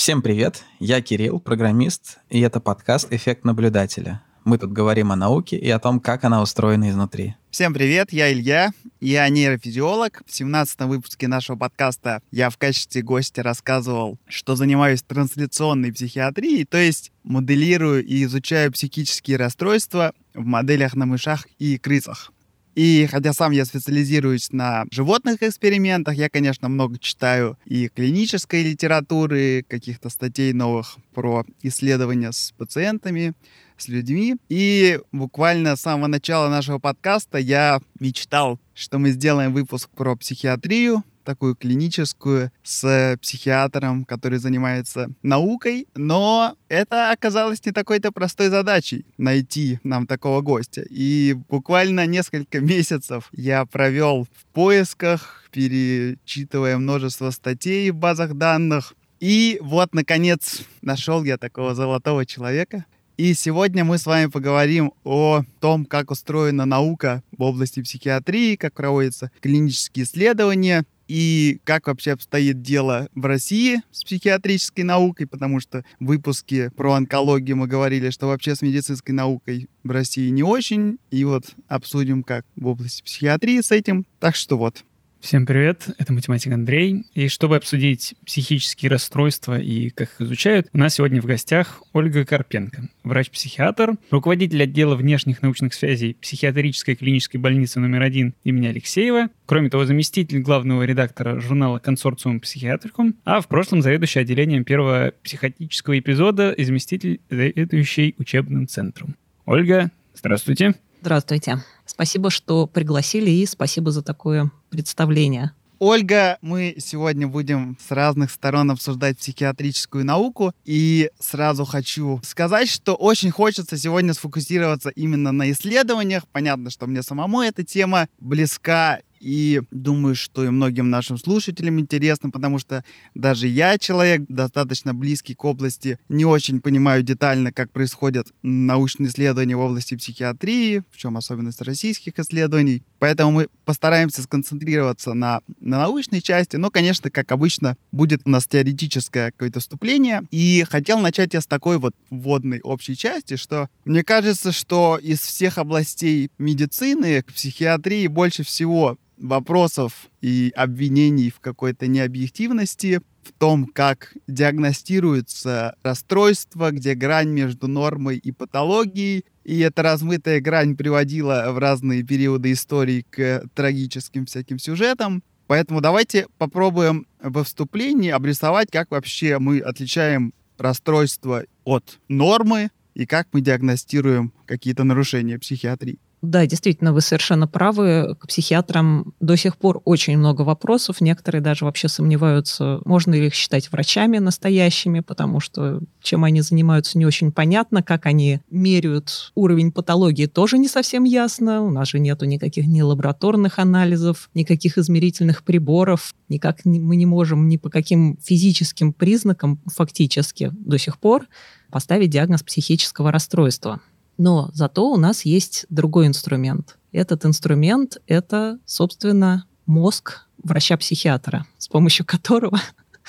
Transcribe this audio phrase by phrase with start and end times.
[0.00, 4.22] Всем привет, я Кирилл, программист, и это подкаст «Эффект наблюдателя».
[4.46, 7.34] Мы тут говорим о науке и о том, как она устроена изнутри.
[7.50, 8.70] Всем привет, я Илья,
[9.02, 10.22] я нейрофизиолог.
[10.26, 16.78] В 17 выпуске нашего подкаста я в качестве гостя рассказывал, что занимаюсь трансляционной психиатрией, то
[16.78, 22.32] есть моделирую и изучаю психические расстройства в моделях на мышах и крысах.
[22.74, 29.64] И хотя сам я специализируюсь на животных экспериментах, я, конечно, много читаю и клинической литературы,
[29.68, 33.34] каких-то статей новых про исследования с пациентами,
[33.76, 34.36] с людьми.
[34.48, 41.02] И буквально с самого начала нашего подкаста я мечтал, что мы сделаем выпуск про психиатрию,
[41.30, 49.78] такую клиническую с психиатром, который занимается наукой, но это оказалось не такой-то простой задачей найти
[49.84, 50.84] нам такого гостя.
[50.90, 58.94] И буквально несколько месяцев я провел в поисках, перечитывая множество статей в базах данных.
[59.20, 62.86] И вот, наконец, нашел я такого золотого человека.
[63.20, 68.72] И сегодня мы с вами поговорим о том, как устроена наука в области психиатрии, как
[68.72, 75.84] проводятся клинические исследования, и как вообще обстоит дело в России с психиатрической наукой, потому что
[75.98, 80.98] в выпуске про онкологию мы говорили, что вообще с медицинской наукой в России не очень,
[81.10, 84.06] и вот обсудим, как в области психиатрии с этим.
[84.20, 84.84] Так что вот,
[85.20, 87.04] Всем привет, это математик Андрей.
[87.12, 92.24] И чтобы обсудить психические расстройства и как их изучают, у нас сегодня в гостях Ольга
[92.24, 99.68] Карпенко, врач-психиатр, руководитель отдела внешних научных связей психиатрической клинической больницы номер один имени Алексеева, кроме
[99.68, 106.50] того, заместитель главного редактора журнала «Консорциум Психиатрикум», а в прошлом заведующий отделением первого психотического эпизода
[106.52, 109.16] и заместитель заведующий учебным центром.
[109.44, 110.76] Ольга, здравствуйте.
[111.00, 111.64] Здравствуйте.
[111.86, 115.52] Спасибо, что пригласили, и спасибо за такое представление.
[115.78, 122.94] Ольга, мы сегодня будем с разных сторон обсуждать психиатрическую науку, и сразу хочу сказать, что
[122.94, 126.24] очень хочется сегодня сфокусироваться именно на исследованиях.
[126.32, 132.30] Понятно, что мне самому эта тема близка, и думаю, что и многим нашим слушателям интересно,
[132.30, 138.28] потому что даже я, человек достаточно близкий к области, не очень понимаю детально, как происходят
[138.42, 142.82] научные исследования в области психиатрии, в чем особенность российских исследований.
[142.98, 146.56] Поэтому мы постараемся сконцентрироваться на, на научной части.
[146.56, 150.22] Но, конечно, как обычно, будет у нас теоретическое какое-то вступление.
[150.30, 155.20] И хотел начать я с такой вот вводной общей части, что мне кажется, что из
[155.20, 163.66] всех областей медицины к психиатрии больше всего вопросов и обвинений в какой-то необъективности, в том,
[163.66, 171.58] как диагностируется расстройство, где грань между нормой и патологией, и эта размытая грань приводила в
[171.58, 175.22] разные периоды истории к трагическим всяким сюжетам.
[175.46, 183.28] Поэтому давайте попробуем во вступлении обрисовать, как вообще мы отличаем расстройство от нормы и как
[183.32, 185.98] мы диагностируем какие-то нарушения психиатрии.
[186.22, 188.14] Да, действительно, вы совершенно правы.
[188.18, 191.00] К психиатрам до сих пор очень много вопросов.
[191.00, 196.98] Некоторые даже вообще сомневаются, можно ли их считать врачами настоящими, потому что чем они занимаются,
[196.98, 197.82] не очень понятно.
[197.82, 201.62] Как они меряют уровень патологии, тоже не совсем ясно.
[201.62, 206.14] У нас же нету никаких ни лабораторных анализов, никаких измерительных приборов.
[206.28, 211.26] Никак мы не можем ни по каким физическим признакам фактически до сих пор
[211.70, 213.80] поставить диагноз психического расстройства.
[214.20, 216.76] Но зато у нас есть другой инструмент.
[216.92, 222.60] Этот инструмент— это, собственно, мозг врача-психиатра, с помощью которого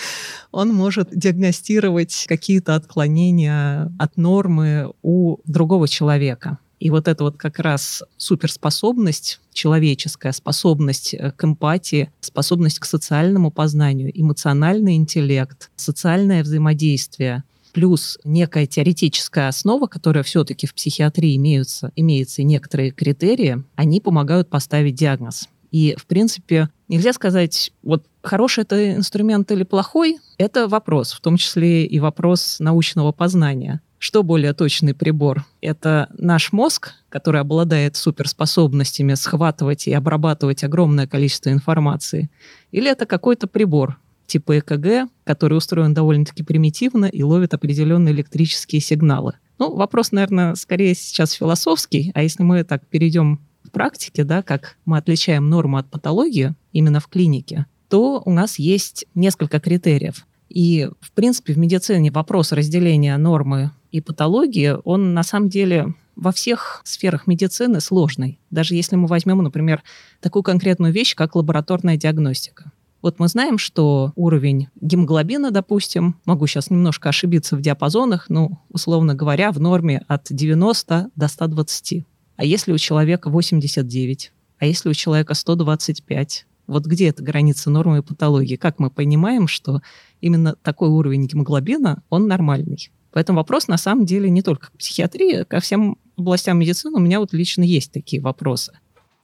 [0.54, 6.60] он может диагностировать какие-то отклонения от нормы у другого человека.
[6.80, 13.52] И вот эта вот как раз суперспособность, человеческая способность э, к эмпатии, способность к социальному
[13.52, 22.42] познанию, эмоциональный интеллект, социальное взаимодействие, плюс некая теоретическая основа, которая все-таки в психиатрии имеются, имеются
[22.42, 25.48] и некоторые критерии, они помогают поставить диагноз.
[25.72, 31.38] И, в принципе, нельзя сказать, вот хороший это инструмент или плохой, это вопрос, в том
[31.38, 33.82] числе и вопрос научного познания.
[33.98, 35.46] Что более точный прибор?
[35.62, 42.32] Это наш мозг, который обладает суперспособностями схватывать и обрабатывать огромное количество информации?
[42.72, 44.00] Или это какой-то прибор,
[44.32, 49.34] типа ЭКГ, который устроен довольно-таки примитивно и ловит определенные электрические сигналы.
[49.60, 54.78] Ну, вопрос, наверное, скорее сейчас философский, а если мы так перейдем в практике, да, как
[54.86, 60.26] мы отличаем норму от патологии именно в клинике, то у нас есть несколько критериев.
[60.48, 66.32] И, в принципе, в медицине вопрос разделения нормы и патологии, он на самом деле во
[66.32, 68.40] всех сферах медицины сложный.
[68.50, 69.84] Даже если мы возьмем, например,
[70.22, 72.72] такую конкретную вещь, как лабораторная диагностика.
[73.02, 79.16] Вот мы знаем, что уровень гемоглобина, допустим, могу сейчас немножко ошибиться в диапазонах, ну, условно
[79.16, 82.06] говоря, в норме от 90 до 120.
[82.36, 84.32] А если у человека 89?
[84.60, 86.46] А если у человека 125?
[86.68, 88.56] Вот где эта граница нормы и патологии?
[88.56, 89.82] Как мы понимаем, что
[90.22, 92.92] именно такой уровень гемоглобина, он нормальный?
[93.12, 97.20] Поэтому вопрос на самом деле не только к психиатрии, ко всем областям медицины у меня
[97.20, 98.74] вот лично есть такие вопросы.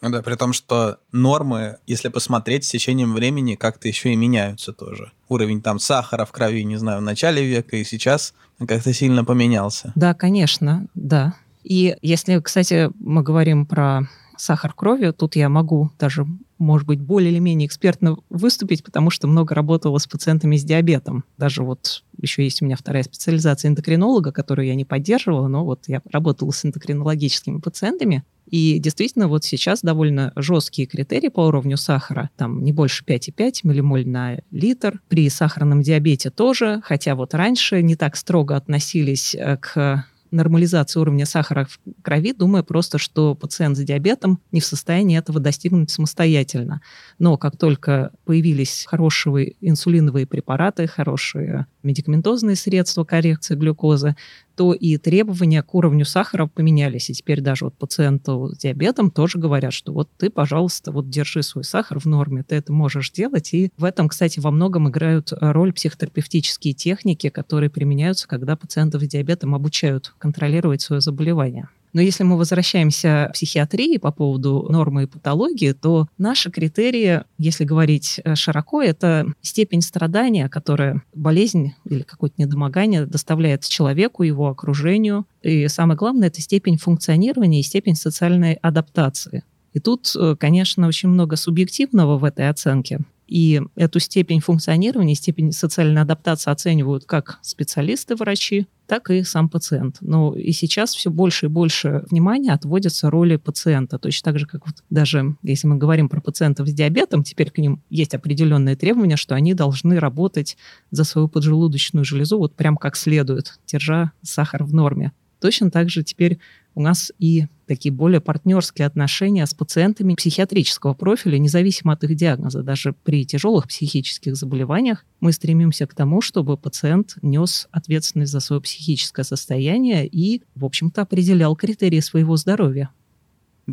[0.02, 5.12] Да, при том, что нормы, если посмотреть, с течением времени как-то еще и меняются тоже.
[5.28, 9.92] Уровень там сахара в крови, не знаю, в начале века и сейчас как-то сильно поменялся.
[9.96, 11.36] Да, конечно, да.
[11.64, 14.08] И если, кстати, мы говорим про
[14.38, 16.26] сахар крови, тут я могу даже,
[16.60, 21.24] может быть, более или менее экспертно выступить, потому что много работала с пациентами с диабетом.
[21.38, 25.86] Даже вот еще есть у меня вторая специализация эндокринолога, которую я не поддерживала, но вот
[25.88, 32.30] я работала с эндокринологическими пациентами, и действительно, вот сейчас довольно жесткие критерии по уровню сахара,
[32.38, 35.02] там не больше 5,5 миллимоль на литр.
[35.10, 41.26] При сахарном диабете тоже, хотя вот раньше не так строго относились э, к нормализации уровня
[41.26, 46.82] сахара в крови, думая просто, что пациент с диабетом не в состоянии этого достигнуть самостоятельно.
[47.20, 54.16] Но как только появились хорошие инсулиновые препараты, хорошие медикаментозные средства коррекции глюкозы,
[54.56, 57.10] то и требования к уровню сахара поменялись.
[57.10, 61.44] И теперь даже вот пациенту с диабетом тоже говорят, что вот ты, пожалуйста, вот держи
[61.44, 63.54] свой сахар в норме, ты это можешь делать.
[63.54, 69.08] И в этом, кстати, во многом играют роль психотерапевтические техники, которые применяются, когда пациентов с
[69.08, 71.70] диабетом обучают контролировать свое заболевание.
[71.98, 77.64] Но если мы возвращаемся к психиатрии по поводу нормы и патологии, то наши критерии, если
[77.64, 85.26] говорить э, широко, это степень страдания, которая болезнь или какое-то недомогание доставляет человеку, его окружению.
[85.42, 89.44] И самое главное, это степень функционирования и степень социальной адаптации.
[89.74, 93.00] И тут, э, конечно, очень много субъективного в этой оценке.
[93.28, 99.98] И эту степень функционирования, степень социальной адаптации оценивают как специалисты, врачи, так и сам пациент.
[100.00, 104.00] Но и сейчас все больше и больше внимания отводится роли пациента.
[104.00, 107.58] Точно так же, как вот даже если мы говорим про пациентов с диабетом, теперь к
[107.58, 110.58] ним есть определенные требования, что они должны работать
[110.90, 115.12] за свою поджелудочную железу вот прям как следует, держа сахар в норме.
[115.42, 116.40] Точно так же теперь
[116.74, 122.64] у нас и такие более партнерские отношения с пациентами психиатрического профиля, независимо от их диагноза.
[122.64, 128.62] Даже при тяжелых психических заболеваниях мы стремимся к тому, чтобы пациент нес ответственность за свое
[128.62, 132.90] психическое состояние и, в общем-то, определял критерии своего здоровья.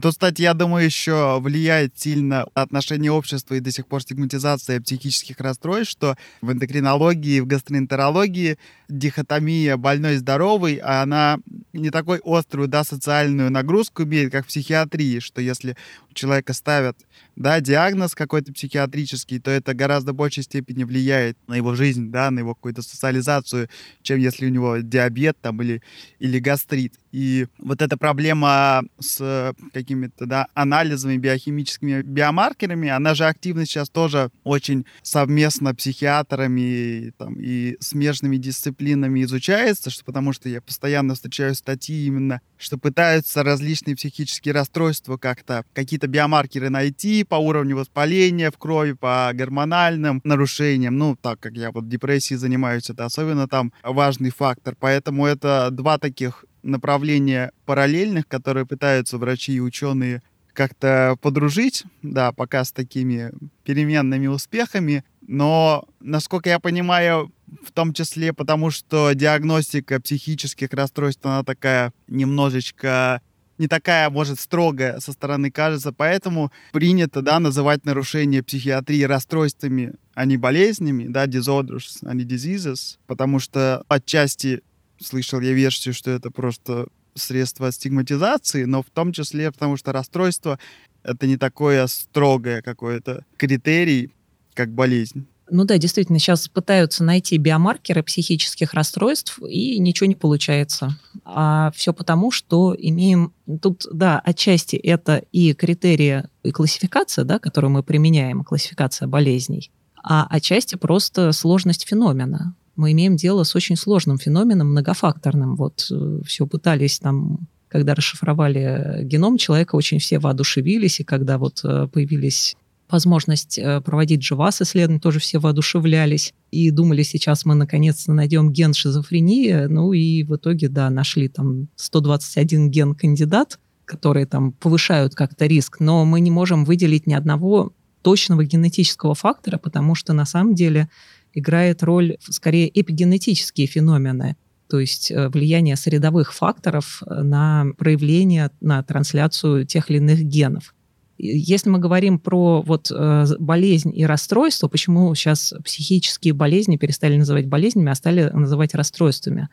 [0.00, 5.38] Тут, кстати, я думаю, еще влияет сильно отношение общества и до сих пор стигматизация психических
[5.38, 8.58] расстройств, что в эндокринологии, в гастроэнтерологии
[8.88, 11.38] дихотомия больной-здоровый, а она
[11.72, 15.76] не такой острую, да, социальную нагрузку имеет, как в психиатрии, что если
[16.10, 16.98] у человека ставят,
[17.36, 22.40] да, диагноз какой-то психиатрический, то это гораздо большей степени влияет на его жизнь, да, на
[22.40, 23.68] его какую-то социализацию,
[24.02, 25.82] чем если у него диабет там или,
[26.18, 26.94] или гастрит.
[27.14, 34.30] И вот эта проблема с какими-то, да, анализами, биохимическими биомаркерами, она же активно сейчас тоже
[34.42, 42.04] очень совместно психиатрами там, и смежными дисциплинами изучается, что, потому что я постоянно встречаю статьи
[42.04, 48.94] именно, что пытаются различные психические расстройства как-то, какие-то биомаркеры найти по уровню воспаления в крови,
[48.94, 50.98] по гормональным нарушениям.
[50.98, 54.74] Ну, так как я вот депрессией занимаюсь, это особенно там важный фактор.
[54.80, 62.64] Поэтому это два таких направления параллельных, которые пытаются врачи и ученые как-то подружить, да, пока
[62.64, 63.32] с такими
[63.64, 65.04] переменными успехами.
[65.26, 73.20] Но, насколько я понимаю, в том числе потому, что диагностика психических расстройств, она такая немножечко
[73.58, 80.24] не такая, может, строгая со стороны кажется, поэтому принято, да, называть нарушения психиатрии расстройствами, а
[80.24, 84.62] не болезнями, да, disorders, а не diseases, потому что отчасти
[85.00, 90.58] слышал я версию, что это просто средство стигматизации, но в том числе потому, что расстройство—
[91.02, 94.10] это не такое строгое какое-то критерий,
[94.54, 95.26] как болезнь.
[95.50, 100.98] Ну да, действительно, сейчас пытаются найти биомаркеры психических расстройств, и ничего не получается.
[101.24, 103.32] А все потому, что имеем...
[103.60, 109.70] Тут, да, отчасти это и критерии, и классификация, да, которую мы применяем, классификация болезней,
[110.02, 112.54] а отчасти просто сложность феномена.
[112.76, 115.56] Мы имеем дело с очень сложным феноменом, многофакторным.
[115.56, 121.60] Вот э, все пытались там когда расшифровали геном человека, очень все воодушевились, и когда вот
[121.64, 122.54] э, появились
[122.88, 128.74] возможность э, проводить живас исследования, тоже все воодушевлялись и думали, сейчас мы наконец-то найдем ген
[128.74, 129.66] шизофрении.
[129.66, 135.80] Ну и в итоге, да, нашли там 121 ген кандидат, которые там повышают как-то риск,
[135.80, 140.88] но мы не можем выделить ни одного точного генетического фактора, потому что на самом деле
[141.34, 144.36] играет роль скорее эпигенетические феномены,
[144.68, 150.74] то есть э, влияние средовых факторов э, на проявление, на трансляцию тех или иных генов.
[151.16, 157.46] Если мы говорим про вот э, болезнь и расстройство, почему сейчас психические болезни перестали называть
[157.46, 159.48] болезнями, а стали называть расстройствами?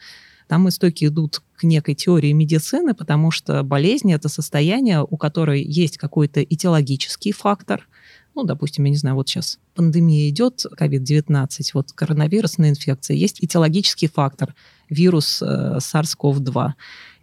[0.47, 5.97] Там истоки идут к некой теории медицины, потому что болезнь— это состояние, у которой есть
[5.97, 7.88] какой-то этиологический фактор,
[8.35, 14.07] ну, допустим, я не знаю, вот сейчас пандемия идет, COVID-19, вот коронавирусная инфекция, есть этиологический
[14.07, 14.55] фактор,
[14.89, 16.73] вирус э, SARS-CoV-2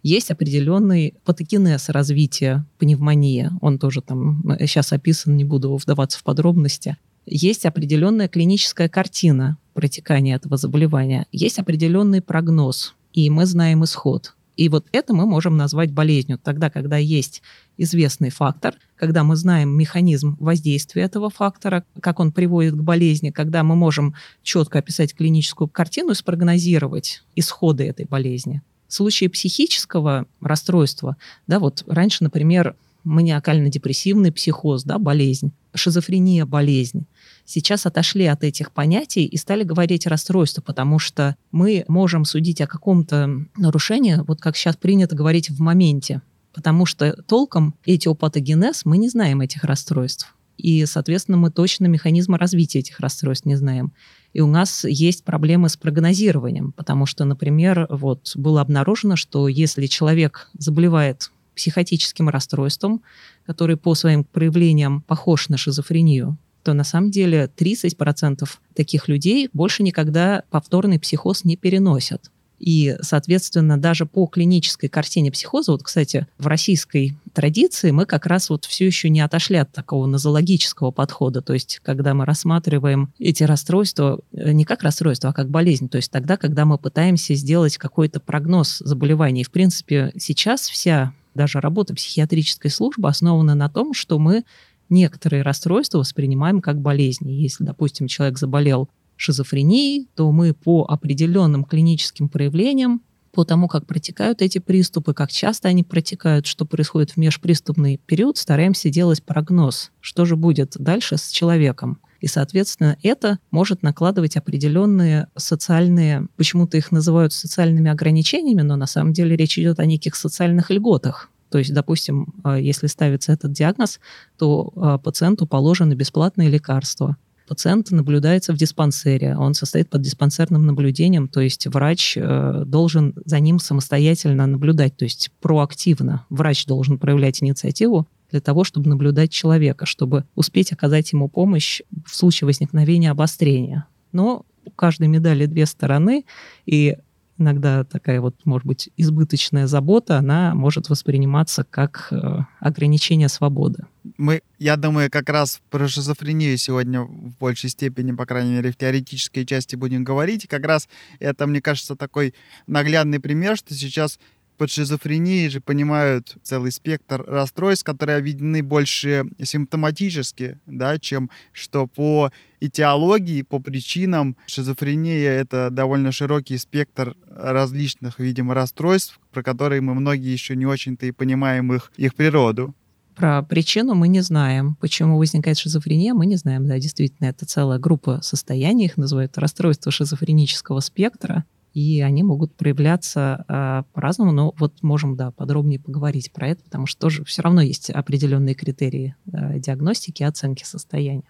[0.03, 3.49] есть определенный патогенез развития пневмонии.
[3.61, 6.97] Он тоже там сейчас описан, не буду вдаваться в подробности.
[7.25, 11.25] Есть определенная клиническая картина протекания этого заболевания.
[11.31, 14.35] Есть определенный прогноз, и мы знаем исход.
[14.59, 16.37] И вот это мы можем назвать болезнью.
[16.37, 17.41] Тогда, когда есть
[17.77, 23.63] известный фактор, когда мы знаем механизм воздействия этого фактора, как он приводит к болезни, когда
[23.63, 28.61] мы можем четко описать клиническую картину и спрогнозировать исходы этой болезни.
[28.89, 31.15] В случае психического расстройства,
[31.47, 32.75] да, вот раньше, например,
[33.05, 37.05] маниакально-депрессивный психоз, да, болезнь, шизофрения, болезнь.
[37.51, 42.67] Сейчас отошли от этих понятий и стали говорить расстройство, потому что мы можем судить о
[42.67, 43.27] каком-то
[43.57, 46.21] нарушении, вот как сейчас принято говорить в моменте,
[46.53, 50.35] потому что толком этиопатогенез мы не знаем этих расстройств.
[50.59, 53.93] И, соответственно, мы точно механизмы развития этих расстройств не знаем.
[54.31, 59.87] И у нас есть проблемы с прогнозированием, потому что, например, вот было обнаружено, что если
[59.87, 63.01] человек заболевает психотическим расстройством,
[63.47, 69.83] который по своим проявлениям похож на шизофрению, то на самом деле 30% таких людей больше
[69.83, 72.29] никогда повторный психоз не переносят.
[72.59, 78.49] И, соответственно, даже по клинической картине психоза, вот, кстати, в российской традиции мы как раз
[78.49, 81.41] вот все еще не отошли от такого нозологического подхода.
[81.41, 85.87] То есть, когда мы рассматриваем эти расстройства э, не как расстройство, а как болезнь.
[85.87, 89.41] То есть тогда, когда мы пытаемся сделать какой-то прогноз заболевания.
[89.41, 94.43] И, в принципе, сейчас вся даже работа психиатрической службы основана на том, что мы
[94.89, 97.31] некоторые расстройства воспринимаем как болезни.
[97.31, 104.41] Если, допустим, человек заболел шизофрении, то мы по определенным клиническим проявлениям, по тому, как протекают
[104.41, 110.25] эти приступы, как часто они протекают, что происходит в межприступный период, стараемся делать прогноз, что
[110.25, 111.99] же будет дальше с человеком.
[112.21, 119.13] И, соответственно, это может накладывать определенные социальные, почему-то их называют социальными ограничениями, но на самом
[119.13, 121.29] деле речь идет о неких социальных льготах.
[121.49, 123.99] То есть, допустим, э, если ставится этот диагноз,
[124.37, 127.17] то э, пациенту положены бесплатные лекарства
[127.49, 133.39] пациент наблюдается в диспансере, он состоит под диспансерным наблюдением, то есть врач э, должен за
[133.39, 136.25] ним самостоятельно наблюдать, то есть проактивно.
[136.29, 142.15] Врач должен проявлять инициативу для того, чтобы наблюдать человека, чтобы успеть оказать ему помощь в
[142.15, 143.87] случае возникновения обострения.
[144.11, 146.25] Но у каждой медали две стороны,
[146.67, 146.97] и
[147.39, 153.85] иногда такая вот, может быть, избыточная забота, она может восприниматься как э, ограничение свободы.
[154.17, 158.77] Мы, я думаю, как раз про шизофрению сегодня в большей степени, по крайней мере, в
[158.77, 160.45] теоретической части будем говорить.
[160.45, 160.87] И как раз
[161.19, 162.33] это, мне кажется, такой
[162.67, 164.19] наглядный пример, что сейчас
[164.59, 172.31] под шизофренией же понимают целый спектр расстройств, которые объединены больше симптоматически, да, чем что по
[172.59, 174.35] этиологии, по причинам.
[174.47, 181.05] Шизофрения— это довольно широкий спектр различных, видимо, расстройств, про которые мы многие еще не очень-то
[181.05, 182.75] и понимаем их, их природу.
[183.15, 184.75] Про причину мы не знаем.
[184.79, 186.67] Почему возникает шизофрения, мы не знаем.
[186.67, 193.45] Да, действительно, это целая группа состояний, их называют расстройство шизофренического спектра и они могут проявляться
[193.47, 197.61] э, по-разному, но вот можем, да, подробнее поговорить про это, потому что тоже все равно
[197.61, 201.23] есть определенные критерии э, диагностики и оценки состояния.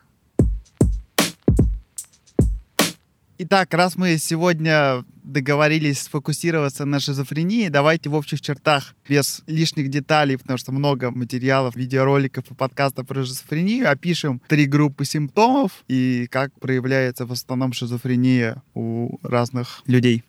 [3.41, 10.38] Итак, раз мы сегодня договорились сфокусироваться на шизофрении, давайте в общих чертах, без лишних деталей,
[10.38, 16.51] потому что много материалов, видеороликов и подкастов про шизофрению, опишем три группы симптомов и как
[16.60, 20.25] проявляется в основном шизофрения у разных людей.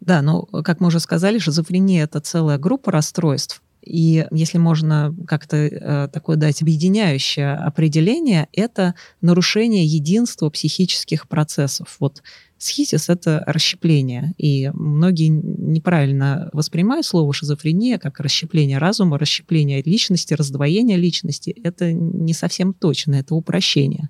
[0.00, 3.60] Да, ну, как мы уже сказали, шизофрения— это целая группа расстройств.
[3.84, 11.96] И если можно как-то э, такое дать объединяющее определение, это нарушение единства психических процессов.
[12.00, 12.22] Вот
[12.58, 20.96] схизис— это расщепление, и многие неправильно воспринимают слово шизофрения как расщепление разума, расщепление личности, раздвоение
[20.96, 21.54] личности.
[21.62, 24.08] Это не совсем точно, это упрощение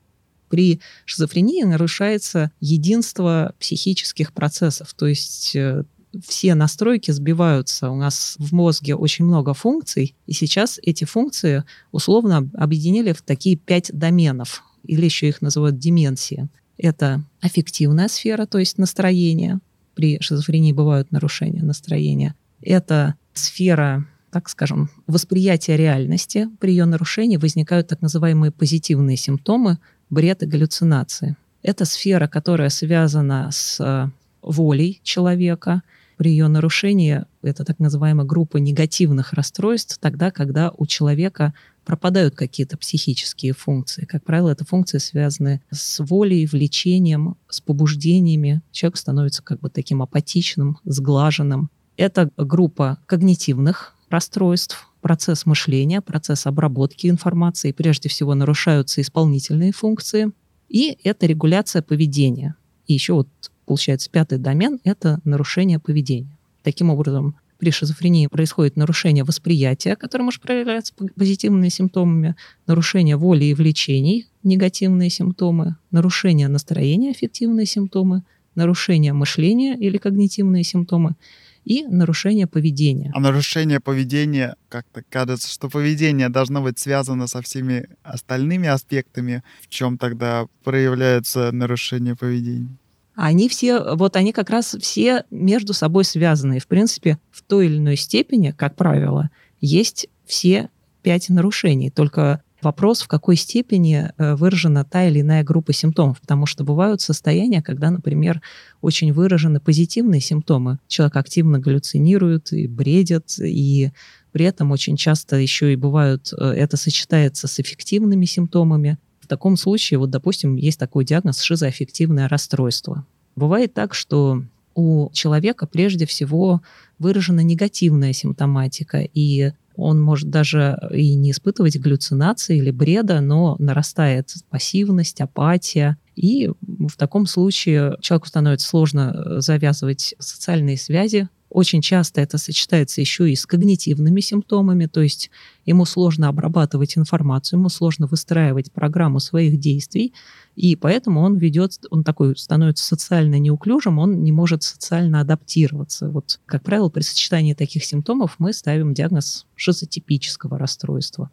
[0.55, 5.83] при шизофрении нарушается единство психических процессов, то есть э,
[6.27, 7.91] все настройки сбиваются.
[7.91, 13.57] У нас в мозге очень много функций, и сейчас эти функции условно объединили в такие
[13.57, 14.63] пять доменов.
[14.85, 16.49] или еще их называют деменция.
[16.77, 19.61] Это аффективная сфера, то есть настроение.
[19.95, 22.35] При шизофрении бывают нарушения настроения.
[22.61, 26.49] Это сфера так скажем, восприятия реальности.
[26.59, 29.79] При ее нарушении возникают так называемые позитивные симптомы,
[30.11, 31.37] бред и галлюцинации.
[31.63, 34.11] Это сфера, которая связана с э,
[34.43, 35.83] волей человека.
[36.17, 41.55] При ее нарушении это так называемая группа негативных расстройств, тогда, когда у человека
[41.85, 44.05] пропадают какие-то психические функции.
[44.05, 48.63] Как правило, это функции связаны с волей, влечением, с побуждениями.
[48.73, 51.71] Человек становится как бы таким апатичным, сглаженным.
[51.97, 57.73] Это группа когнитивных расстройств, процесс мышления, процесс обработки информации.
[57.73, 60.33] Прежде всего нарушаются исполнительные функции.
[60.69, 62.57] И это регуляция поведения.
[62.87, 63.29] И еще вот
[63.65, 66.37] получается пятый домен– это нарушение поведения.
[66.63, 73.55] Таким образом, при шизофрении происходит нарушение восприятия, которое может проявляться позитивными симптомами, нарушение воли и
[73.55, 78.23] влечений, негативные симптомы, нарушение настроения, эффективные симптомы,
[78.55, 81.17] нарушение мышления или когнитивные симптомы
[81.65, 83.11] и нарушение поведения.
[83.15, 89.43] А нарушение поведения, как-то кажется, что поведение должно быть связано со всеми остальными аспектами.
[89.63, 92.69] В чем тогда проявляется нарушение поведения?
[93.15, 96.57] Они все, вот они как раз все между собой связаны.
[96.57, 99.31] И, в принципе, в той или иной степени, как правило,
[99.61, 100.71] есть все
[101.03, 101.91] пять нарушений.
[101.91, 107.01] Только вопрос, в какой степени э, выражена та или иная группа симптомов, потому что бывают
[107.01, 108.41] состояния, когда, например,
[108.81, 110.79] очень выражены позитивные симптомы.
[110.89, 113.93] Человек активно галлюцинирует и бредит, и
[114.33, 118.99] при этом очень часто еще и бывают, э, это сочетается с эффективными симптомами.
[119.25, 123.07] В таком случае, вот, допустим, есть такой диагноз шизоаффективное расстройство.
[123.37, 124.43] Бывает так, что
[124.75, 126.61] у человека прежде всего
[126.99, 134.35] выражена негативная симптоматика, и он может даже и не испытывать галлюцинации или бреда, но нарастает
[134.51, 135.97] пассивность, апатия.
[136.17, 143.31] И в таком случае человеку становится сложно завязывать социальные связи, очень часто это сочетается еще
[143.31, 145.31] и с когнитивными симптомами, то есть
[145.65, 150.13] ему сложно обрабатывать информацию, ему сложно выстраивать программу своих действий,
[150.57, 156.11] и поэтому он ведет, он такой становится социально неуклюжим, он не может социально адаптироваться.
[156.11, 161.31] Вот, как правило, при сочетании таких симптомов мы ставим диагноз шизотипического расстройства.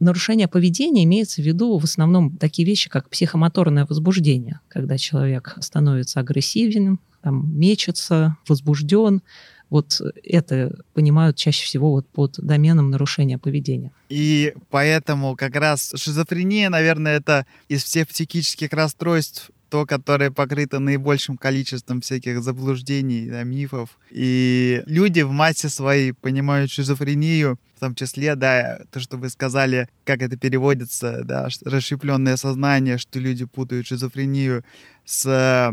[0.00, 6.20] Нарушение поведения имеется в виду в основном такие вещи, как психомоторное возбуждение, когда человек становится
[6.20, 9.22] агрессивен, там, мечется, возбужден,
[9.70, 13.92] вот это понимают чаще всего вот под доменом нарушения поведения.
[14.08, 21.36] И поэтому как раз шизофрения, наверное, это из всех психических расстройств то, которое покрыто наибольшим
[21.36, 23.98] количеством всяких заблуждений, да, мифов.
[24.10, 29.88] И люди в массе своей понимают шизофрению, в том числе, да, то, что вы сказали,
[30.04, 34.64] как это переводится, да, расщепленное сознание, что люди путают шизофрению
[35.04, 35.22] с,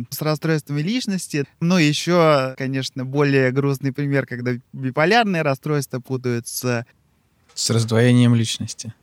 [0.10, 1.46] с расстройствами личности.
[1.60, 6.86] Ну, еще, конечно, более грустный пример, когда биполярные расстройства путают с...
[7.54, 8.94] С раздвоением личности,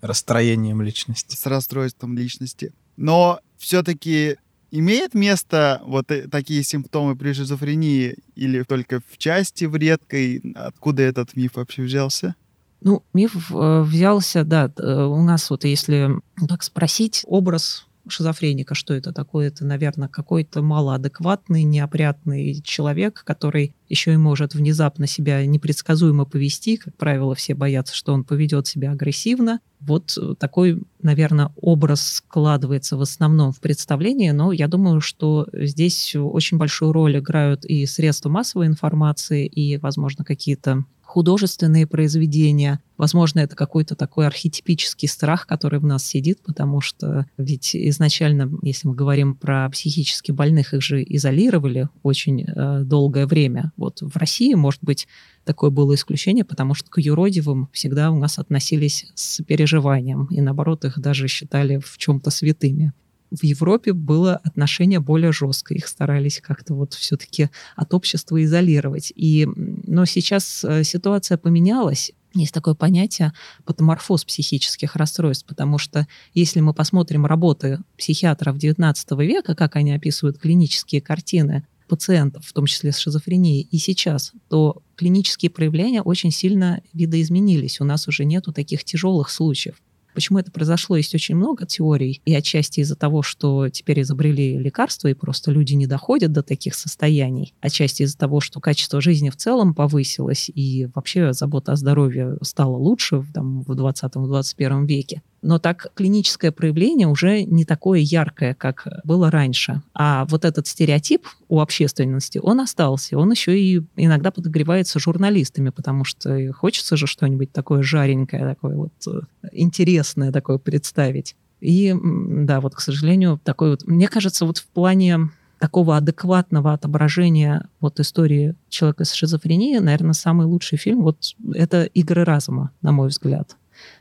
[0.00, 1.36] расстроением личности.
[1.36, 2.72] С расстройством личности.
[2.96, 4.38] Но все-таки
[4.70, 10.42] имеет место вот э, такие симптомы при шизофрении или только в части, в редкой?
[10.56, 12.34] Откуда этот миф вообще взялся?
[12.80, 16.10] Ну, миф э, взялся, да, э, у нас вот если
[16.48, 19.48] так спросить, образ шизофреника, что это такое?
[19.48, 26.76] Это, наверное, какой-то малоадекватный, неопрятный человек, который еще и может внезапно себя непредсказуемо повести.
[26.76, 29.60] Как правило, все боятся, что он поведет себя агрессивно.
[29.80, 36.58] Вот такой, наверное, образ складывается в основном в представлении, но я думаю, что здесь очень
[36.58, 42.78] большую роль играют и средства массовой информации, и, возможно, какие-то художественные произведения.
[42.96, 48.86] Возможно, это какой-то такой архетипический страх, который в нас сидит, потому что ведь изначально, если
[48.86, 53.72] мы говорим про психически больных, их же изолировали очень э, долгое время.
[53.76, 55.08] Вот в России, может быть,
[55.44, 60.84] такое было исключение, потому что к юродивым всегда у нас относились с переживанием, и наоборот,
[60.84, 62.92] их даже считали в чем-то святыми
[63.30, 65.78] в Европе было отношение более жесткое.
[65.78, 69.12] Их старались как-то вот все-таки от общества изолировать.
[69.14, 72.12] И, но сейчас э, ситуация поменялась.
[72.34, 73.32] Есть такое понятие
[73.64, 80.38] патоморфоз психических расстройств, потому что если мы посмотрим работы психиатров XIX века, как они описывают
[80.38, 86.82] клинические картины пациентов, в том числе с шизофренией, и сейчас, то клинические проявления очень сильно
[86.92, 87.80] видоизменились.
[87.80, 89.74] У нас уже нету таких тяжелых случаев.
[90.14, 95.08] Почему это произошло, есть очень много теорий, и отчасти из-за того, что теперь изобрели лекарства,
[95.08, 99.36] и просто люди не доходят до таких состояний, отчасти из-за того, что качество жизни в
[99.36, 105.22] целом повысилось, и вообще забота о здоровье стала лучше там, в 20-21 веке.
[105.42, 109.82] Но так клиническое проявление уже не такое яркое, как было раньше.
[109.94, 113.18] А вот этот стереотип у общественности, он остался.
[113.18, 118.92] Он еще и иногда подогревается журналистами, потому что хочется же что-нибудь такое жаренькое, такое вот
[119.06, 119.20] э,
[119.52, 121.36] интересное такое представить.
[121.60, 123.86] И да, вот, к сожалению, такой вот...
[123.86, 130.46] Мне кажется, вот в плане такого адекватного отображения вот истории человека с шизофренией, наверное, самый
[130.46, 131.18] лучший фильм вот
[131.54, 133.56] это «Игры разума», на мой взгляд.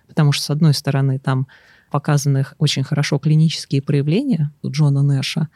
[0.09, 1.47] Потому что, с одной стороны, там
[1.89, 5.47] показаны очень хорошо клинические проявления у Джона Нэша,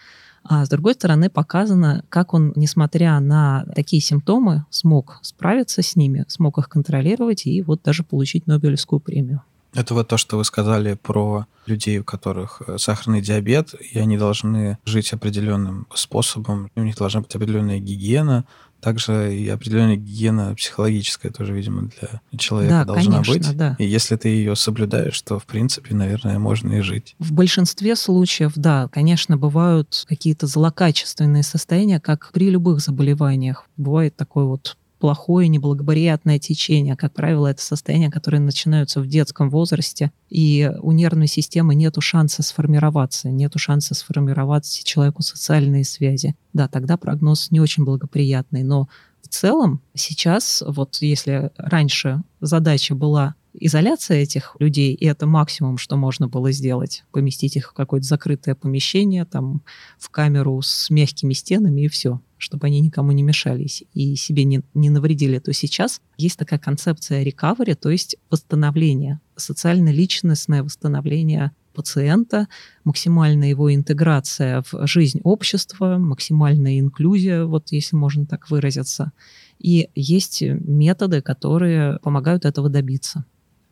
[0.45, 6.25] а с другой стороны показано, как он, несмотря на такие симптомы, смог справиться с ними,
[6.27, 9.41] смог их контролировать и вот даже получить Нобелевскую премию.
[9.73, 14.17] Это вот то, что вы сказали про людей, у которых э, сахарный диабет, и они
[14.17, 18.45] должны жить определенным способом, у них должна быть определенная гигиена,
[18.83, 23.57] также и определенная гигиена психологическая тоже, видимо, для человека да, должна конечно, быть.
[23.57, 23.75] Да.
[23.79, 27.15] И если ты ее соблюдаешь, то, в принципе, наверное, можно и жить.
[27.19, 33.65] В большинстве случаев, да, конечно, бывают какие-то злокачественные состояния, как при любых заболеваниях.
[33.77, 36.95] Бывает такой вот плохое, неблагоприятное течение.
[36.95, 42.41] Как правило, это состояния, которые начинаются в детском возрасте, и у нервной системы нет шанса
[42.41, 46.37] сформироваться, нет шанса сформировать человеку социальные связи.
[46.53, 48.87] Да, тогда прогноз не очень благоприятный, но
[49.21, 55.97] в целом сейчас, вот если раньше задача была изоляция этих людей, и это максимум, что
[55.97, 57.03] можно было сделать.
[57.11, 59.63] Поместить их в какое-то закрытое помещение, там,
[59.99, 64.61] в камеру с мягкими стенами, и все чтобы они никому не мешались и себе не,
[64.73, 72.47] не навредили, то сейчас есть такая концепция recovery, то есть восстановление, социально-личностное восстановление пациента,
[72.83, 79.11] максимальная его интеграция в жизнь общества, максимальная инклюзия, вот если можно так выразиться.
[79.59, 83.25] И есть методы, которые помогают этого добиться.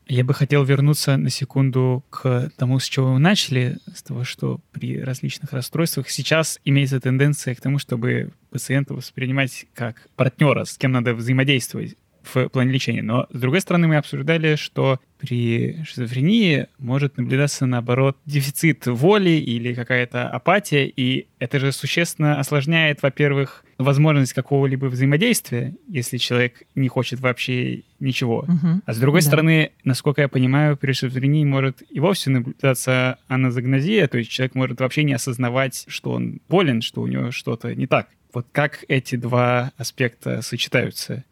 [0.08, 4.60] Я бы хотел вернуться на секунду к тому, с чего вы начали, с того, что
[4.72, 10.92] при различных расстройствах сейчас имеется тенденция к тому, чтобы пациента воспринимать как партнера, с кем
[10.92, 13.02] надо взаимодействовать в плане лечения.
[13.02, 19.74] Но, с другой стороны, мы обсуждали, что при шизофрении может наблюдаться, наоборот, дефицит воли или
[19.74, 27.20] какая-то апатия, и это же существенно осложняет, во-первых, возможность какого-либо взаимодействия, если человек не хочет
[27.20, 28.40] вообще ничего.
[28.40, 28.82] Угу.
[28.86, 29.28] А с другой да.
[29.28, 34.80] стороны, насколько я понимаю, при шизофрении может и вовсе наблюдаться аназагнозия, то есть человек может
[34.80, 38.08] вообще не осознавать, что он болен, что у него что-то не так.
[38.34, 41.26] Вот как эти два аспекта сочетаются?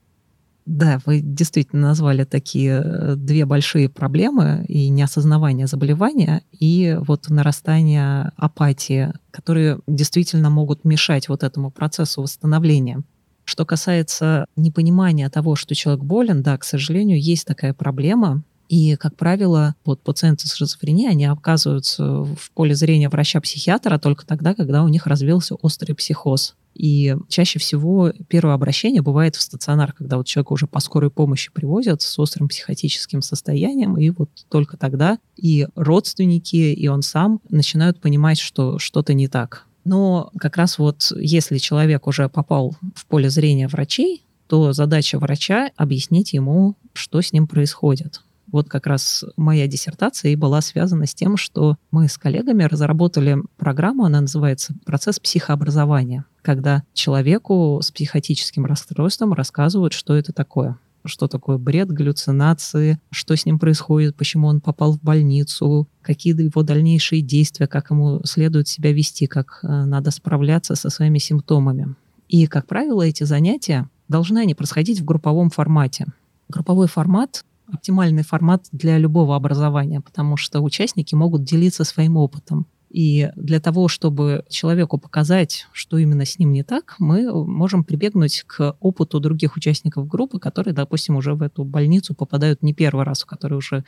[0.69, 8.34] Да, вы действительно назвали такие э, две большие проблемы и неосознавание заболевания, и вот нарастание
[8.38, 13.01] апатии, которые действительно могут мешать вот этому процессу восстановления.
[13.45, 19.15] Что касается непонимания того, что человек болен, да, к сожалению, есть такая проблема, и, как
[19.15, 24.88] правило, вот пациенты с шизофренией, они оказываются в поле зрения врача-психиатра только тогда, когда у
[24.88, 26.55] них развился острый психоз.
[26.73, 31.51] И чаще всего первое обращение бывает в стационар, когда вот человека уже по скорой помощи
[31.51, 37.99] привозят с острым психотическим состоянием, и вот только тогда и родственники, и он сам начинают
[37.99, 39.65] понимать, что что-то не так.
[39.84, 45.69] Но как раз вот если человек уже попал в поле зрения врачей, то задача врача
[45.75, 48.21] объяснить ему, что с ним происходит.
[48.51, 53.38] Вот как раз моя диссертация и была связана с тем, что мы с коллегами разработали
[53.57, 61.27] программу, она называется «Процесс психообразования», когда человеку с психотическим расстройством рассказывают, что это такое что
[61.27, 67.21] такое бред, галлюцинации, что с ним происходит, почему он попал в больницу, какие его дальнейшие
[67.21, 71.95] действия, как ему следует себя вести, как э, надо справляться со своими симптомами.
[72.27, 76.05] И, как правило, эти занятия должны они происходить в групповом формате.
[76.49, 82.67] Групповой формат оптимальный формат для любого образования, потому что участники могут делиться своим опытом.
[82.89, 88.43] И для того, чтобы человеку показать, что именно с ним не так, мы можем прибегнуть
[88.47, 93.23] к опыту других участников группы, которые, допустим, уже в эту больницу попадают не первый раз,
[93.23, 93.86] у которых уже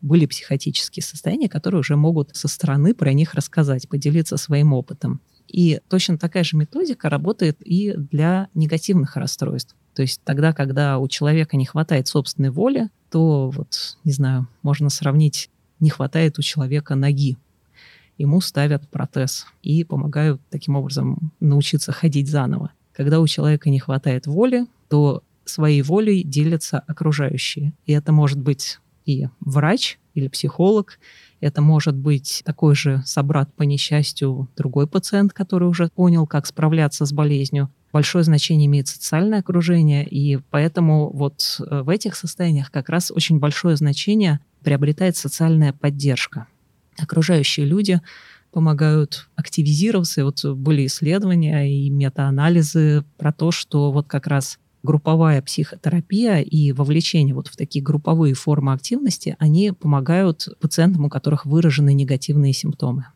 [0.00, 5.20] были психотические состояния, которые уже могут со стороны про них рассказать, поделиться своим опытом.
[5.48, 9.74] И точно такая же методика работает и для негативных расстройств.
[9.94, 14.90] То есть тогда, когда у человека не хватает собственной воли, то вот, не знаю, можно
[14.90, 17.36] сравнить, не хватает у человека ноги.
[18.18, 22.70] Ему ставят протез и помогают таким образом научиться ходить заново.
[22.92, 27.72] Когда у человека не хватает воли, то своей волей делятся окружающие.
[27.86, 30.98] И это может быть и врач или психолог,
[31.44, 37.04] это может быть такой же собрат по несчастью, другой пациент, который уже понял, как справляться
[37.06, 42.88] с болезнью большое значение имеет социальное окружение, и поэтому вот э, в этих состояниях как
[42.88, 46.48] раз очень большое значение приобретает социальная поддержка.
[46.98, 48.00] Окружающие люди
[48.50, 50.22] помогают активизироваться.
[50.22, 56.70] И вот были исследования и метаанализы про то, что вот как раз групповая психотерапия и
[56.72, 63.06] вовлечение вот в такие групповые формы активности, они помогают пациентам, у которых выражены негативные симптомы.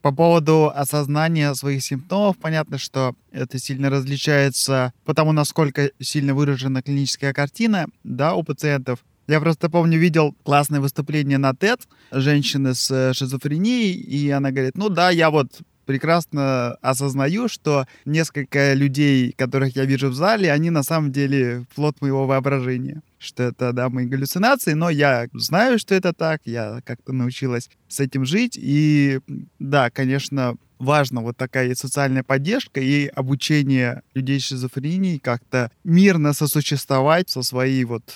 [0.00, 6.82] По поводу осознания своих симптомов, понятно, что это сильно различается по тому, насколько сильно выражена
[6.82, 9.00] клиническая картина да, у пациентов.
[9.26, 14.78] Я просто помню, видел классное выступление на TED женщины с э, шизофренией, и она говорит,
[14.78, 20.68] ну да, я вот прекрасно осознаю, что несколько людей, которых я вижу в зале, они
[20.68, 23.00] на самом деле плод моего воображения.
[23.18, 28.00] Что это, да, мои галлюцинации, но я знаю, что это так, я как-то научилась с
[28.00, 28.58] этим жить.
[28.60, 29.20] И
[29.58, 37.30] да, конечно, важна вот такая социальная поддержка и обучение людей с шизофренией как-то мирно сосуществовать
[37.30, 38.14] со своей вот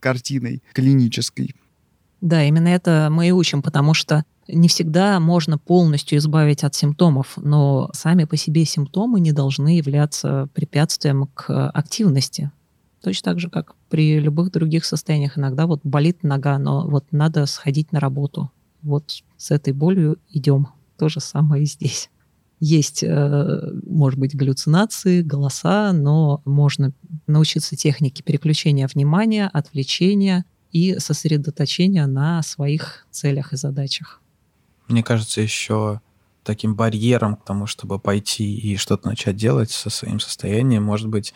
[0.00, 1.54] картиной клинической.
[2.22, 7.34] Да, именно это мы и учим, потому что не всегда можно полностью избавить от симптомов,
[7.36, 12.50] но сами по себе симптомы не должны являться препятствием к активности.
[13.02, 15.38] Точно так же, как при любых других состояниях.
[15.38, 18.50] Иногда вот болит нога, но вот надо сходить на работу.
[18.82, 20.68] Вот с этой болью идем.
[20.98, 22.10] То же самое и здесь.
[22.60, 26.92] Есть, э, может быть, галлюцинации, голоса, но можно
[27.26, 34.19] научиться технике переключения внимания, отвлечения и сосредоточения на своих целях и задачах.
[34.90, 36.00] Мне кажется, еще
[36.42, 41.34] таким барьером к тому, чтобы пойти и что-то начать делать со своим состоянием, может быть,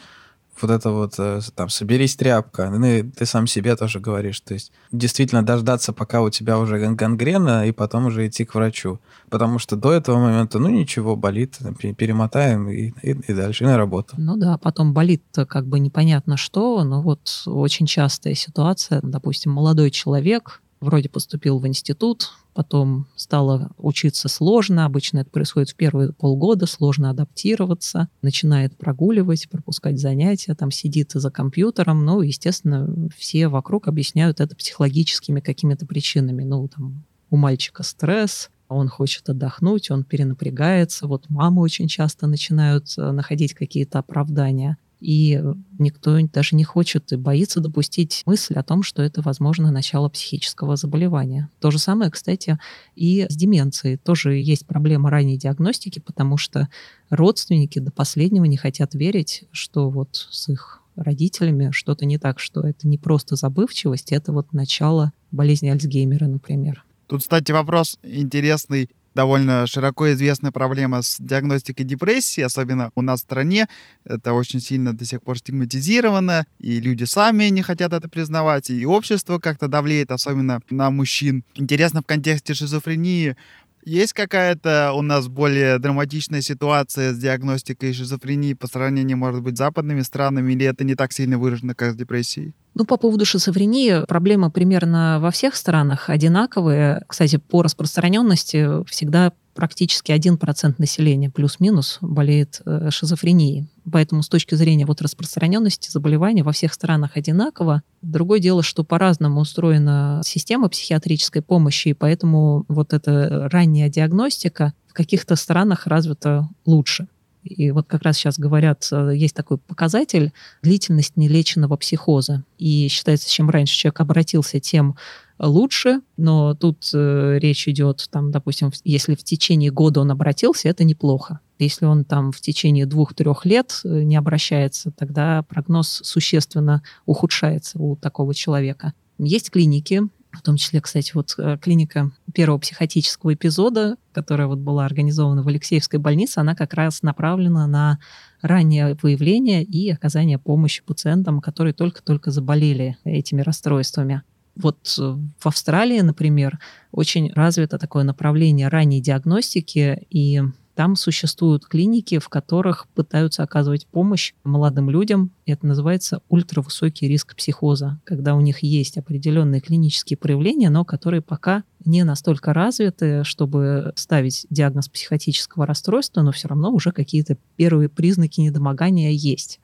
[0.60, 4.72] вот это вот, э, там, соберись тряпка, ну, ты сам себе тоже говоришь, то есть
[4.92, 9.76] действительно дождаться, пока у тебя уже гангрена, и потом уже идти к врачу, потому что
[9.76, 11.58] до этого момента, ну, ничего, болит,
[11.96, 14.14] перемотаем и, и, и дальше, и на работу.
[14.16, 19.90] Ну да, потом болит как бы непонятно что, но вот очень частая ситуация, допустим, молодой
[19.90, 26.66] человек, вроде поступил в институт, потом стало учиться сложно, обычно это происходит в первые полгода,
[26.66, 34.40] сложно адаптироваться, начинает прогуливать, пропускать занятия, там сидит за компьютером, ну, естественно, все вокруг объясняют
[34.40, 41.06] это психологическими какими-то причинами, ну, там, у мальчика стресс, он хочет отдохнуть, он перенапрягается.
[41.06, 45.38] Вот мамы очень часто начинают э, находить какие-то оправдания и
[45.78, 50.76] никто даже не хочет и боится допустить мысль о том, что это, возможно, начало психического
[50.76, 51.50] заболевания.
[51.60, 52.58] То же самое, кстати,
[52.96, 53.98] и с деменцией.
[53.98, 56.70] Тоже есть проблема ранней диагностики, потому что
[57.10, 62.62] родственники до последнего не хотят верить, что вот с их родителями что-то не так, что
[62.62, 66.82] это не просто забывчивость, это вот начало болезни Альцгеймера, например.
[67.08, 73.22] Тут, кстати, вопрос интересный довольно широко известная проблема с диагностикой депрессии, особенно у нас в
[73.22, 73.68] стране.
[74.04, 78.86] Это очень сильно до сих пор стигматизировано, и люди сами не хотят это признавать, и
[78.86, 81.44] общество как-то давлеет, особенно на мужчин.
[81.54, 83.36] Интересно в контексте шизофрении,
[83.84, 89.58] есть какая-то у нас более драматичная ситуация с диагностикой шизофрении по сравнению, может быть, с
[89.58, 92.54] западными странами, или это не так сильно выражено, как с депрессией?
[92.74, 97.02] Ну, по поводу шизофрении, проблема примерно во всех странах одинаковые.
[97.06, 103.68] Кстати, по распространенности всегда практически 1% населения плюс-минус болеет э, шизофренией.
[103.90, 107.82] Поэтому с точки зрения вот распространенности заболевания во всех странах одинаково.
[108.02, 114.92] Другое дело, что по-разному устроена система психиатрической помощи, и поэтому вот эта ранняя диагностика в
[114.92, 117.08] каких-то странах развита лучше.
[117.44, 122.42] И вот как раз сейчас говорят, э, есть такой показатель длительность нелеченного психоза.
[122.58, 124.96] И считается, чем раньше человек обратился, тем
[125.38, 130.84] лучше, но тут э, речь идет, там, допустим, если в течение года он обратился, это
[130.84, 131.40] неплохо.
[131.58, 137.96] Если он там в течение двух-трех лет э, не обращается, тогда прогноз существенно ухудшается у
[137.96, 138.94] такого человека.
[139.18, 140.02] Есть клиники,
[140.36, 145.48] в том числе, кстати, вот э, клиника первого психотического эпизода, которая вот была организована в
[145.48, 147.98] Алексеевской больнице, она как раз направлена на
[148.42, 154.22] раннее выявление и оказание помощи пациентам, которые только-только заболели этими расстройствами.
[154.56, 156.58] Вот э, в Австралии, например,
[156.92, 160.42] очень развито такое направление ранней диагностики, и
[160.74, 165.30] там существуют клиники, в которых пытаются оказывать помощь молодым людям.
[165.46, 171.64] Это называется ультравысокий риск психоза, когда у них есть определенные клинические проявления, но которые пока
[171.84, 178.40] не настолько развиты, чтобы ставить диагноз психотического расстройства, но все равно уже какие-то первые признаки
[178.40, 179.60] недомогания есть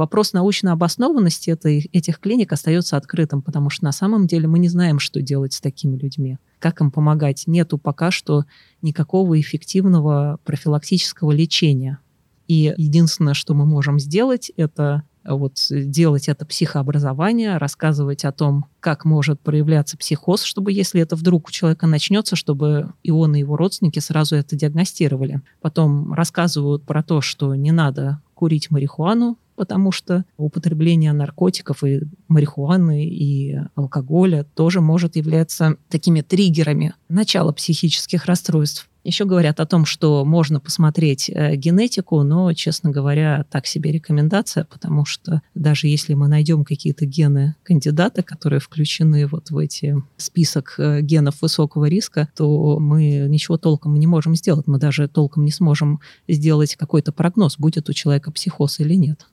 [0.00, 4.70] вопрос научной обоснованности этой, этих клиник остается открытым, потому что на самом деле мы не
[4.70, 7.44] знаем, что делать с такими людьми, как им помогать.
[7.46, 8.44] Нету пока что
[8.82, 11.98] никакого эффективного профилактического лечения.
[12.46, 19.04] И единственное, что мы можем сделать, это вот делать это психообразование, рассказывать о том, как
[19.04, 23.56] может проявляться психоз, чтобы если это вдруг у человека начнется, чтобы и он, и его
[23.56, 25.42] родственники сразу это диагностировали.
[25.60, 33.04] Потом рассказывают про то, что не надо курить марихуану, потому что употребление наркотиков и марихуаны
[33.04, 38.88] и алкоголя тоже может являться такими триггерами начала психических расстройств.
[39.04, 44.64] Еще говорят о том, что можно посмотреть э, генетику, но, честно говоря, так себе рекомендация,
[44.64, 50.74] потому что даже если мы найдем какие-то гены кандидата, которые включены вот в эти список
[50.78, 54.66] э, генов высокого риска, то мы ничего толком не можем сделать.
[54.66, 59.26] Мы даже толком не сможем сделать какой-то прогноз, будет у человека психоз или нет.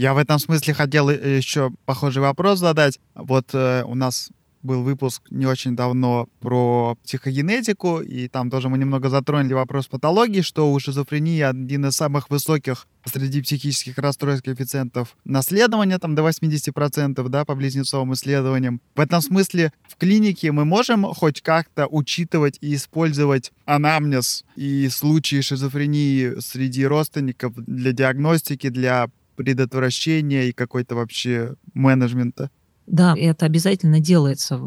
[0.00, 2.98] Я в этом смысле хотел э, еще похожий вопрос задать.
[3.14, 4.30] Вот э, у нас
[4.62, 10.40] был выпуск не очень давно про психогенетику, и там тоже мы немного затронули вопрос патологии,
[10.40, 17.28] что у шизофрении один из самых высоких среди психических расстройств коэффициентов наследования, там до 80%,
[17.28, 18.80] да, по близнецовым исследованиям.
[18.94, 25.42] В этом смысле в клинике мы можем хоть как-то учитывать и использовать анамнез и случаи
[25.42, 32.50] шизофрении среди родственников для диагностики, для предотвращения и какой-то вообще менеджмента?
[32.86, 34.60] Да, это обязательно делается.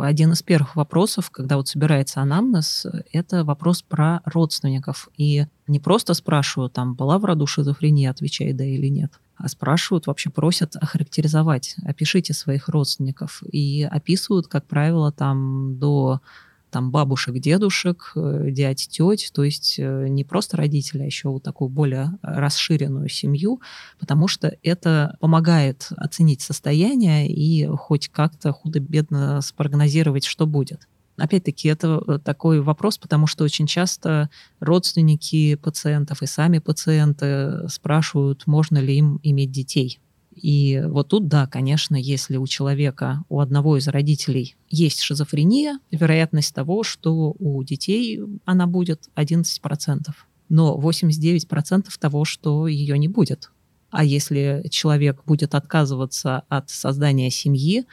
[0.00, 5.10] Один из первых вопросов, когда вот собирается анамнез, это вопрос про родственников.
[5.18, 10.06] И не просто спрашивают, там, была в роду шизофрения, отвечай да или нет, а спрашивают,
[10.06, 13.42] вообще просят охарактеризовать, опишите своих родственников.
[13.50, 16.20] И описывают, как правило, там до
[16.74, 21.44] там бабушек, дедушек, э, дядь, теть, то есть э, не просто родители, а еще вот
[21.44, 23.60] такую более расширенную семью,
[24.00, 30.88] потому что это помогает оценить состояние и хоть как-то худо-бедно спрогнозировать, что будет.
[31.16, 38.48] Опять-таки, это э, такой вопрос, потому что очень часто родственники пациентов и сами пациенты спрашивают,
[38.48, 40.00] можно ли им иметь детей.
[40.34, 46.54] И вот тут, да, конечно, если у человека, у одного из родителей есть шизофрения, вероятность
[46.54, 49.98] того, что у детей она будет 11%.
[50.48, 53.50] Но 89% того, что ее не будет.
[53.90, 57.84] А если человек будет отказываться от создания семьи,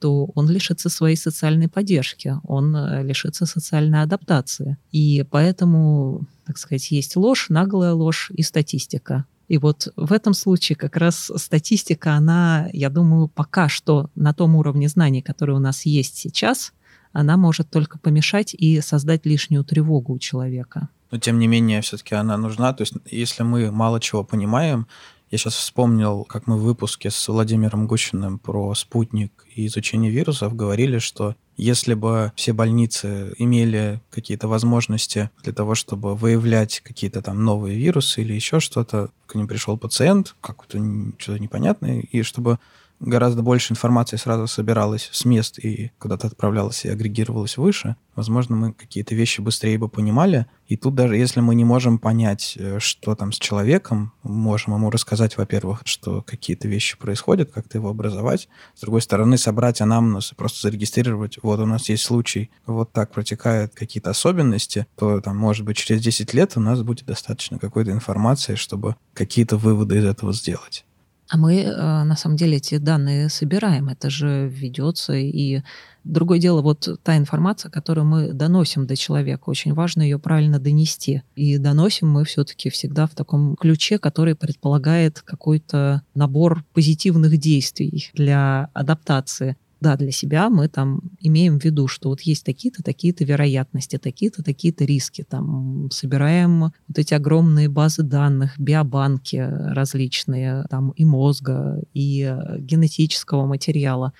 [0.00, 4.78] то он лишится своей социальной поддержки, он э, лишится социальной адаптации.
[4.90, 9.26] И поэтому, так сказать, есть ложь, наглая ложь и статистика.
[9.50, 14.54] И вот в этом случае как раз статистика, она, я думаю, пока что на том
[14.54, 16.72] уровне знаний, который у нас есть сейчас,
[17.12, 20.88] она может только помешать и создать лишнюю тревогу у человека.
[21.10, 22.72] Но тем не менее, все-таки она нужна.
[22.72, 24.86] То есть, если мы мало чего понимаем,
[25.30, 30.56] я сейчас вспомнил, как мы в выпуске с Владимиром Гущиным про спутник и изучение вирусов
[30.56, 37.44] говорили, что если бы все больницы имели какие-то возможности для того, чтобы выявлять какие-то там
[37.44, 40.78] новые вирусы или еще что-то, к ним пришел пациент, какой-то
[41.18, 42.58] что-то непонятное, и чтобы
[43.00, 48.72] гораздо больше информации сразу собиралась с мест и куда-то отправлялась и агрегировалась выше, возможно, мы
[48.72, 50.46] какие-то вещи быстрее бы понимали.
[50.68, 54.90] И тут даже если мы не можем понять, э, что там с человеком, можем ему
[54.90, 58.48] рассказать, во-первых, что какие-то вещи происходят, как-то его образовать.
[58.74, 63.12] С другой стороны, собрать анамнез и просто зарегистрировать, вот у нас есть случай, вот так
[63.12, 67.90] протекают какие-то особенности, то там, может быть, через 10 лет у нас будет достаточно какой-то
[67.92, 70.84] информации, чтобы какие-то выводы из этого сделать.
[71.30, 73.88] А мы, э, на самом деле, эти данные собираем.
[73.88, 75.12] Это же ведется.
[75.12, 75.62] И
[76.02, 81.22] другое дело, вот та информация, которую мы доносим до человека, очень важно ее правильно донести.
[81.36, 88.68] И доносим мы все-таки всегда в таком ключе, который предполагает какой-то набор позитивных действий для
[88.74, 93.96] адаптации да, для себя мы там имеем в виду, что вот есть такие-то, такие-то вероятности,
[93.96, 95.24] такие-то, такие-то риски.
[95.28, 103.46] Там собираем вот эти огромные базы данных, биобанки различные, там и мозга, и э, генетического
[103.46, 104.12] материала.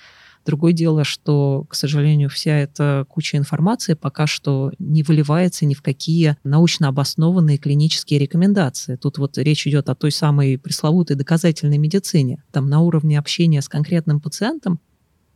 [0.47, 5.83] Другое дело, что, к сожалению, вся эта куча информации пока что не выливается ни в
[5.83, 8.97] какие научно обоснованные клинические рекомендации.
[8.97, 12.43] Тут вот речь идет о той самой пресловутой доказательной медицине.
[12.51, 14.81] Там на уровне общения с конкретным пациентом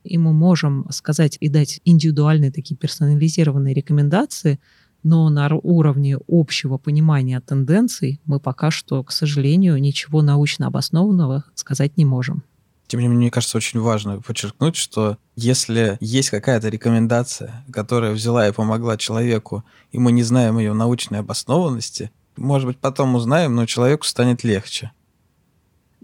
[0.05, 4.61] и мы можем сказать и дать индивидуальные такие персонализированные рекомендации,
[5.03, 11.97] но на уровне общего понимания тенденций мы пока что, к сожалению, ничего научно обоснованного сказать
[11.97, 12.43] не можем.
[12.87, 18.47] Тем не менее, мне кажется, очень важно подчеркнуть, что если есть какая-то рекомендация, которая взяла
[18.47, 23.67] и помогла человеку, и мы не знаем ее научной обоснованности, может быть, потом узнаем, но
[23.67, 24.93] человеку станет легче.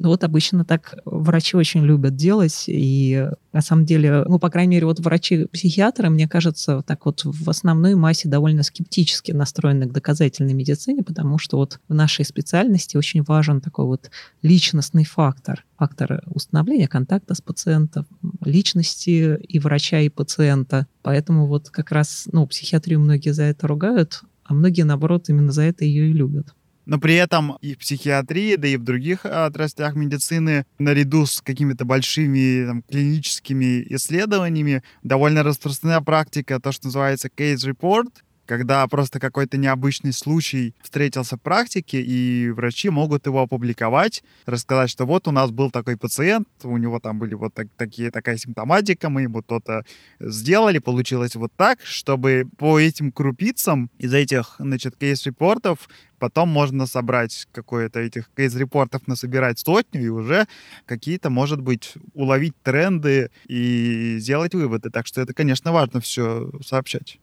[0.00, 4.76] Ну вот обычно так врачи очень любят делать, и на самом деле, ну, по крайней
[4.76, 10.54] мере, вот врачи-психиатры, мне кажется, так вот в основной массе довольно скептически настроены к доказательной
[10.54, 16.88] медицине, потому что вот в нашей специальности очень важен такой вот личностный фактор, фактор установления
[16.88, 18.06] контакта с пациентом,
[18.42, 20.86] личности и врача, и пациента.
[21.02, 25.64] Поэтому вот как раз, ну, психиатрию многие за это ругают, а многие, наоборот, именно за
[25.64, 26.54] это ее и любят.
[26.86, 31.84] Но при этом и в психиатрии, да и в других отраслях медицины, наряду с какими-то
[31.84, 38.08] большими там, клиническими исследованиями, довольно распространена практика, то, что называется case report,
[38.50, 45.06] когда просто какой-то необычный случай встретился в практике, и врачи могут его опубликовать, рассказать, что
[45.06, 49.08] вот у нас был такой пациент, у него там были вот так, такие, такая симптоматика,
[49.08, 49.84] мы ему то-то
[50.18, 55.88] сделали, получилось вот так, чтобы по этим крупицам из этих, значит, кейс-репортов
[56.18, 60.48] потом можно собрать какое-то этих кейс-репортов, насобирать сотню и уже
[60.86, 64.90] какие-то, может быть, уловить тренды и сделать выводы.
[64.90, 67.20] Так что это, конечно, важно все сообщать.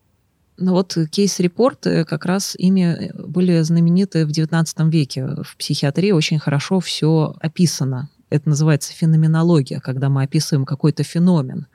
[0.60, 5.24] Ну вот кейс-репорты как раз ими э, были знамениты в XIX веке.
[5.44, 8.10] В психиатрии очень хорошо все описано.
[8.28, 11.66] Это называется феноменология, когда мы описываем какой-то феномен,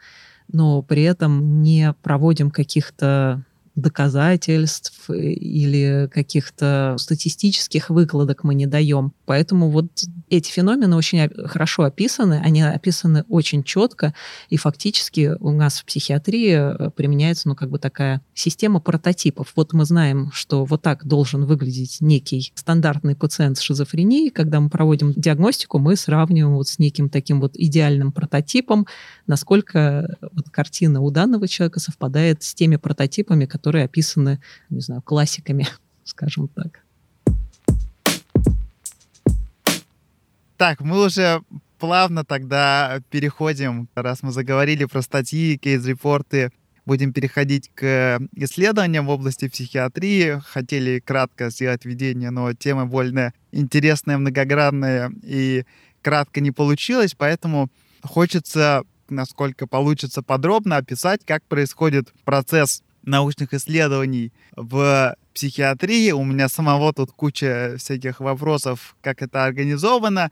[0.51, 3.43] но при этом не проводим каких-то
[3.75, 9.13] доказательств или каких-то статистических выкладок мы не даем.
[9.25, 9.87] Поэтому вот
[10.29, 14.13] эти феномены очень хорошо описаны, они описаны очень четко,
[14.49, 19.53] и фактически у нас в психиатрии э, применяется, ну, как бы такая система прототипов.
[19.55, 24.29] Вот мы знаем, что вот так должен выглядеть некий стандартный пациент с шизофренией.
[24.29, 28.85] Когда мы проводим диагностику, мы сравниваем вот с неким таким вот идеальным прототипом,
[29.25, 35.67] насколько вот картина у данного человека совпадает с теми прототипами, которые описаны, не знаю, классиками,
[36.03, 36.83] скажем так.
[40.57, 41.41] Так, мы уже
[41.79, 46.51] плавно тогда переходим, раз мы заговорили про статьи, кейс-репорты,
[46.85, 50.41] будем переходить к исследованиям в области психиатрии.
[50.45, 55.65] Хотели кратко сделать введение, но тема больно интересная, многогранная, и
[56.01, 57.69] кратко не получилось, поэтому
[58.01, 66.11] хочется, насколько получится, подробно описать, как происходит процесс научных исследований в психиатрии.
[66.11, 70.31] У меня самого тут куча всяких вопросов, как это организовано.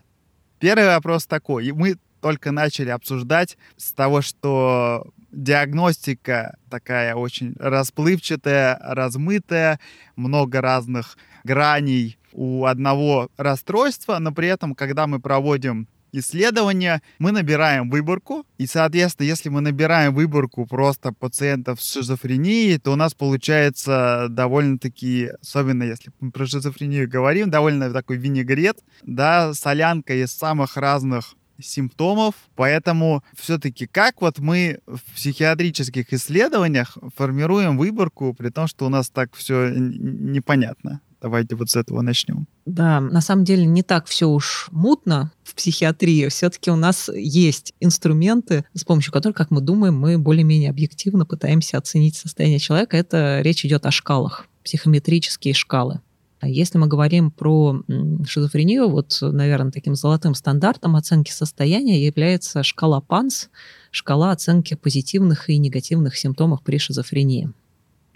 [0.58, 1.72] Первый вопрос такой.
[1.72, 9.80] Мы только начали обсуждать с того, что диагностика такая очень расплывчатая, размытая,
[10.14, 17.90] много разных граней у одного расстройства, но при этом, когда мы проводим исследования, мы набираем
[17.90, 24.26] выборку, и, соответственно, если мы набираем выборку просто пациентов с шизофренией, то у нас получается
[24.30, 31.34] довольно-таки, особенно если мы про шизофрению говорим, довольно такой винегрет, да, солянка из самых разных
[31.60, 38.88] симптомов, поэтому все-таки как вот мы в психиатрических исследованиях формируем выборку, при том, что у
[38.88, 41.00] нас так все непонятно.
[41.22, 42.48] Давайте вот с этого начнем.
[42.66, 46.26] Да, на самом деле не так все уж мутно в психиатрии.
[46.28, 51.78] Все-таки у нас есть инструменты, с помощью которых, как мы думаем, мы более-менее объективно пытаемся
[51.78, 52.96] оценить состояние человека.
[52.96, 56.00] Это речь идет о шкалах, психометрические шкалы.
[56.40, 57.84] А если мы говорим про
[58.26, 63.48] шизофрению, вот, наверное, таким золотым стандартом оценки состояния является шкала ПАНС,
[63.92, 67.52] шкала оценки позитивных и негативных симптомов при шизофрении.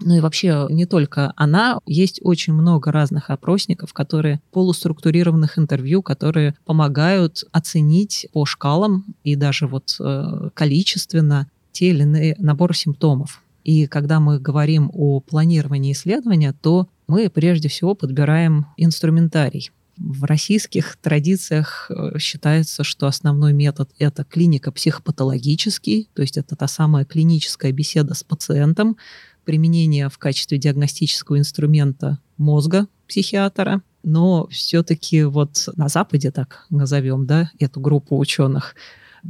[0.00, 6.54] Ну и вообще не только она, есть очень много разных опросников, которые полуструктурированных интервью, которые
[6.64, 13.42] помогают оценить по шкалам и даже вот э, количественно те или иные набор симптомов.
[13.64, 19.70] И когда мы говорим о планировании исследования, то мы прежде всего подбираем инструментарий.
[19.98, 26.68] В российских традициях э, считается, что основной метод— это клиника психопатологический, то есть это та
[26.68, 28.98] самая клиническая беседа с пациентом,
[29.46, 37.50] применение в качестве диагностического инструмента мозга психиатра, но все-таки вот на Западе, так назовем, да,
[37.58, 38.74] эту группу ученых,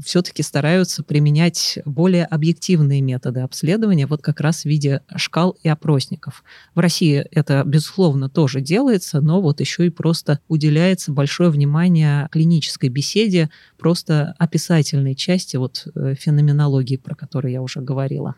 [0.04, 6.44] все-таки стараются применять более объективные методы обследования, вот как раз в виде шкал и опросников.
[6.74, 12.88] В России это, безусловно, тоже делается, но вот еще и просто уделяется большое внимание клинической
[12.88, 18.34] беседе, просто описательной части вот э, феноменологии, про которую я уже говорила.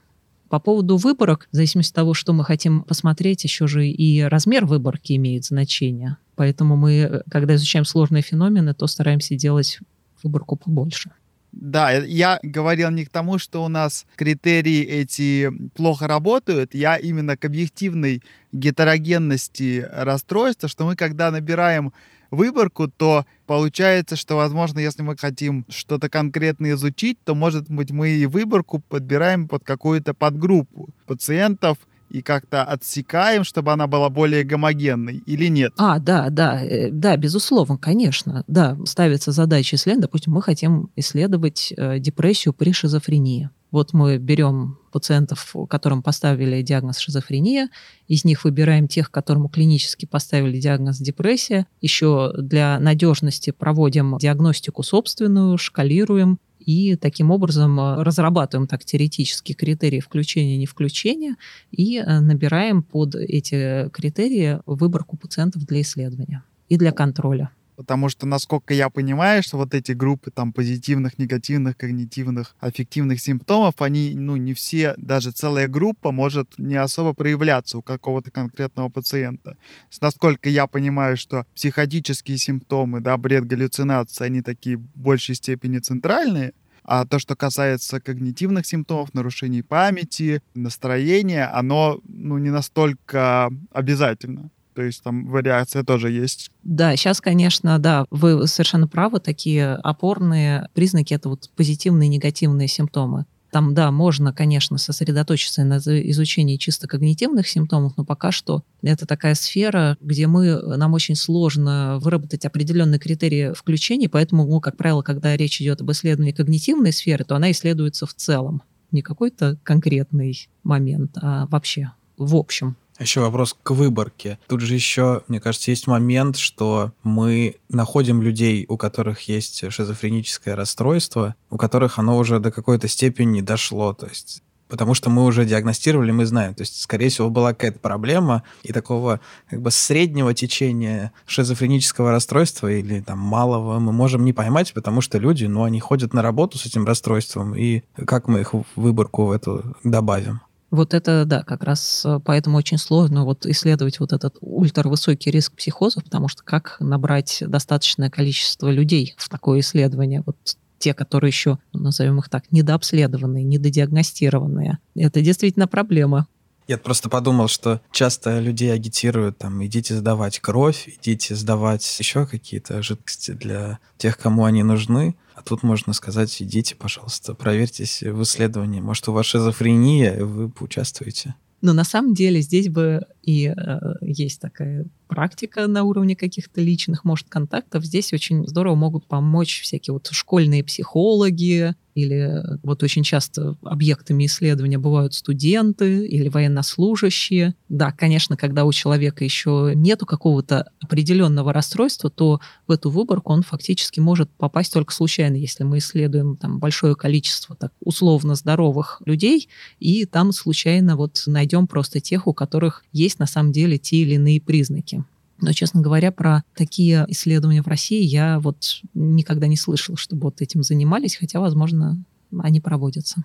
[0.49, 4.65] По поводу выборок, в зависимости от того, что мы хотим посмотреть, еще же и размер
[4.65, 6.17] выборки имеет значение.
[6.37, 9.81] Поэтому мы, когда изучаем сложные феномены, то стараемся делать
[10.23, 11.11] выборку побольше.
[11.53, 17.37] Да, я говорил не к тому, что у нас критерии эти плохо работают, я именно
[17.37, 18.23] к объективной
[18.53, 21.93] гетерогенности расстройства, что мы когда набираем
[22.31, 28.11] выборку, то получается, что, возможно, если мы хотим что-то конкретно изучить, то, может быть, мы
[28.11, 31.79] и выборку подбираем под какую-то подгруппу пациентов,
[32.11, 35.73] и как-то отсекаем, чтобы она была более гомогенной или нет?
[35.77, 38.45] А, да, да, э, да, безусловно, конечно.
[38.47, 40.03] Да, ставится задача исследовать.
[40.03, 43.51] Допустим, мы хотим исследовать э, депрессию при шизофрении.
[43.71, 47.69] Вот мы берем пациентов, которым поставили диагноз шизофрения,
[48.09, 51.67] из них выбираем тех, которым клинически поставили диагноз депрессия.
[51.81, 60.01] Еще для надежности проводим диагностику собственную, шкалируем, и таким образом э, разрабатываем так теоретические критерии
[60.01, 61.37] включения не включения
[61.71, 67.51] и э, набираем под эти критерии выборку пациентов для исследования и для контроля.
[67.79, 73.81] Потому что, насколько я понимаю, что вот эти группы там позитивных, негативных, когнитивных, аффективных симптомов,
[73.81, 79.57] они, ну, не все, даже целая группа может не особо проявляться у какого-то конкретного пациента.
[80.01, 86.55] Насколько я понимаю, что психотические симптомы, да, бред, галлюцинации, они такие в большей степени центральные,
[86.83, 94.51] а то, что касается когнитивных симптомов, нарушений памяти, настроения, оно ну, не настолько обязательно.
[94.79, 96.53] То есть там вариация тоже есть.
[96.63, 102.69] Да, сейчас, конечно, да, вы совершенно правы, такие опорные признаки— это вот позитивные и негативные
[102.69, 103.27] симптомы.
[103.51, 109.35] Там, да, можно, конечно, сосредоточиться на изучении чисто когнитивных симптомов, но пока что это такая
[109.35, 115.37] сфера, где мы, нам очень сложно выработать определенные критерии включения, поэтому, ну, как правило, когда
[115.37, 118.63] речь идет об исследовании когнитивной сферы, то она исследуется в целом.
[118.93, 122.77] Не какой-то конкретный момент, а вообще, в общем.
[122.99, 124.39] Еще вопрос к выборке.
[124.49, 130.57] Тут же еще, мне кажется, есть момент, что мы находим людей, у которых есть шизофреническое
[130.57, 133.93] расстройство, у которых оно уже до какой-то степени дошло.
[133.93, 136.55] То есть потому что мы уже диагностировали, мы знаем.
[136.55, 142.71] То есть, скорее всего, была какая-то проблема, и такого как бы среднего течения шизофренического расстройства
[142.71, 146.59] или там малого мы можем не поймать, потому что люди, ну, они ходят на работу
[146.59, 150.41] с этим расстройством, и как мы их в выборку в эту добавим?
[150.71, 155.55] Вот это, да, как раз э, поэтому очень сложно вот исследовать вот этот ультравысокий риск
[155.55, 160.23] психозов, потому что как набрать достаточное количество людей в такое исследование?
[160.27, 160.37] Вот
[160.79, 164.79] те, которые еще, назовем их так, недообследованные, недодиагностированные.
[164.95, 166.27] Это действительно проблема.
[166.69, 172.83] Я просто подумал, что часто людей агитируют, там, идите сдавать кровь, идите сдавать еще какие-то
[172.83, 175.17] жидкости для тех, кому они нужны.
[175.39, 178.81] А тут можно сказать, идите, пожалуйста, проверьтесь в исследовании.
[178.81, 181.37] Может, у вас шизофрения, вы поучаствуете.
[181.61, 187.05] Но на самом деле здесь бы и э, есть такая практика на уровне каких-то личных,
[187.05, 187.85] может, контактов.
[187.85, 194.79] Здесь очень здорово могут помочь всякие вот школьные психологи, или вот очень часто объектами исследования
[194.79, 197.57] бывают студенты или военнослужащие.
[197.69, 203.43] Да, конечно, когда у человека еще нету какого-то определенного расстройства, то в эту выборку он
[203.43, 209.49] фактически может попасть только случайно, если мы исследуем там большое количество так условно здоровых людей,
[209.81, 214.15] и там случайно вот найдем просто тех, у которых есть на самом деле те или
[214.15, 215.05] иные признаки.
[215.41, 220.41] Но, честно говоря, про такие исследования в России я вот никогда не слышала, чтобы вот
[220.43, 222.03] этим занимались, хотя, возможно,
[222.39, 223.25] они проводятся.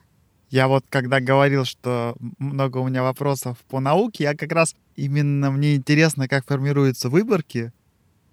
[0.49, 5.49] Я вот когда говорил, что много у меня вопросов по науке, я как раз именно
[5.49, 7.71] мне интересно, как формируются выборки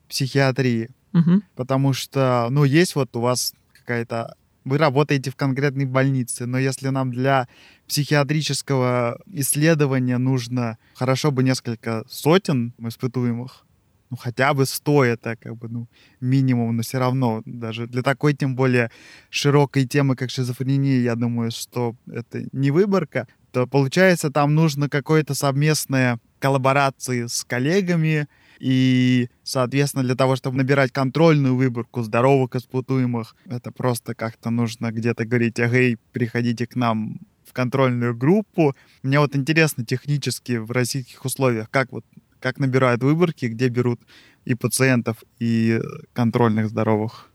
[0.06, 1.40] психиатрии, угу.
[1.54, 4.34] потому что, ну, есть вот у вас какая-то
[4.64, 7.48] вы работаете в конкретной больнице, но если нам для
[7.91, 13.66] психиатрического исследования нужно хорошо бы несколько сотен испытуемых,
[14.11, 15.88] ну, хотя бы 100 это как бы, ну,
[16.20, 18.93] минимум, но все равно даже для такой, тем более,
[19.28, 25.34] широкой темы, как шизофрения, я думаю, что это не выборка, то получается там нужно какое-то
[25.34, 28.28] совместное коллаборации с коллегами,
[28.61, 35.24] и, соответственно, для того, чтобы набирать контрольную выборку здоровых испытуемых, это просто как-то нужно где-то
[35.24, 37.18] говорить, эй, приходите к нам
[37.51, 38.74] в контрольную группу.
[39.03, 42.05] Мне вот интересно технически в российских условиях, как вот
[42.40, 44.01] как набирают выборки, где берут
[44.46, 45.78] и пациентов, и
[46.14, 47.26] контрольных здоровых?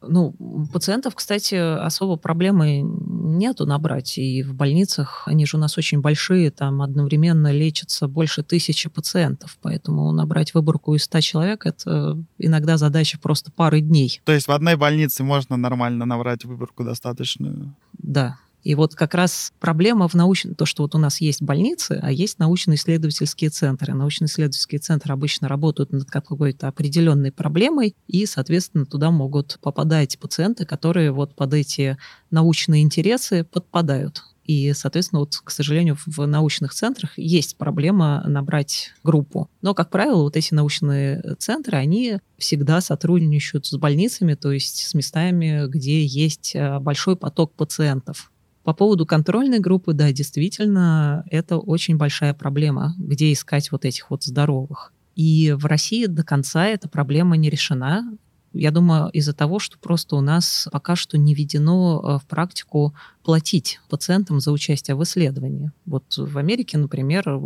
[0.00, 0.32] Ну,
[0.72, 4.16] пациентов, кстати, особо проблемы нету набрать.
[4.16, 9.58] И в больницах, они же у нас очень большие, там одновременно лечатся больше тысячи пациентов.
[9.60, 14.20] Поэтому набрать выборку из 100 человек– это иногда задача просто пары дней.
[14.24, 17.74] То есть в одной больнице можно нормально набрать выборку достаточную?
[17.92, 21.98] Да, И вот как раз проблема в научном, то, что вот у нас есть больницы,
[22.02, 23.94] а есть научно-исследовательские центры.
[23.94, 31.12] Научно-исследовательские центры обычно работают над какой-то определенной проблемой, и, соответственно, туда могут попадать пациенты, которые
[31.12, 31.96] вот под эти
[32.30, 34.24] научные интересы подпадают.
[34.48, 39.50] И, соответственно, вот, к сожалению, в научных центрах есть проблема набрать группу.
[39.60, 44.94] Но, как правило, вот эти научные центры, они всегда сотрудничают с больницами, то есть с
[44.94, 48.32] местами, где есть э, большой поток пациентов.
[48.68, 54.24] По поводу контрольной группы, да, действительно, это очень большая проблема, где искать вот этих вот
[54.24, 54.92] здоровых.
[55.16, 58.12] И в России до конца эта проблема не решена.
[58.52, 62.94] Я думаю, из-за того, что просто у нас пока что не введено э, в практику
[63.24, 65.72] платить пациентам за участие в исследовании.
[65.86, 67.40] Вот в Америке, например,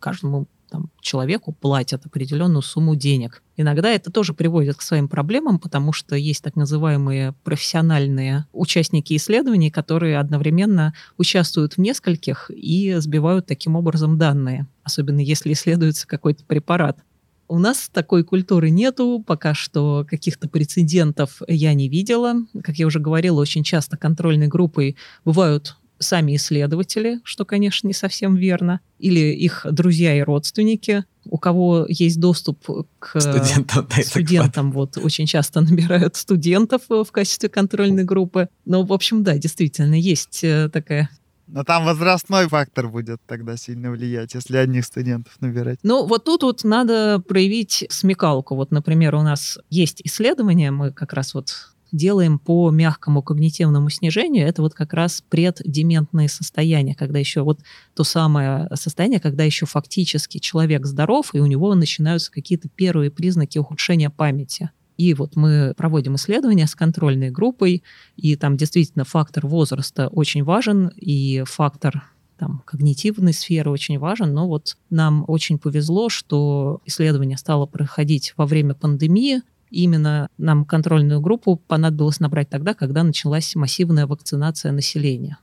[0.00, 3.44] каждому там, человеку платят определенную сумму денег.
[3.56, 9.70] Иногда это тоже приводит к своим проблемам, потому что есть так называемые профессиональные участники исследований,
[9.70, 16.98] которые одновременно участвуют в нескольких и сбивают таким образом данные, особенно если исследуется какой-то препарат.
[17.46, 22.34] У нас такой культуры нету, пока что каких-то прецедентов я не видела.
[22.64, 28.36] Как я уже говорила, очень часто контрольной группой бывают сами исследователи, что, конечно, не совсем
[28.36, 32.64] верно, или их друзья и родственники, у кого есть доступ
[32.98, 38.48] к студентам, да, студентам вот очень часто набирают студентов в качестве контрольной группы.
[38.64, 41.10] Но, в общем, да, действительно, есть э, такая
[41.46, 45.78] но там возрастной фактор будет тогда сильно влиять, если одних студентов набирать.
[45.82, 48.54] Ну, вот тут вот надо проявить смекалку.
[48.54, 54.46] Вот, например, у нас есть исследования, мы как раз вот делаем по мягкому когнитивному снижению,
[54.46, 57.60] это вот как раз преддементные состояния, когда еще вот
[57.94, 63.58] то самое состояние, когда еще фактически человек здоров, и у него начинаются какие-то первые признаки
[63.58, 64.70] ухудшения памяти.
[64.96, 67.82] И вот мы проводим исследования с контрольной группой,
[68.16, 72.04] и там действительно фактор возраста очень важен, и фактор
[72.38, 78.46] там, когнитивной сферы очень важен, но вот нам очень повезло, что исследование стало проходить во
[78.46, 79.42] время пандемии.
[79.74, 85.38] Именно нам контрольную группу понадобилось набрать тогда, когда началась массивная вакцинация населения.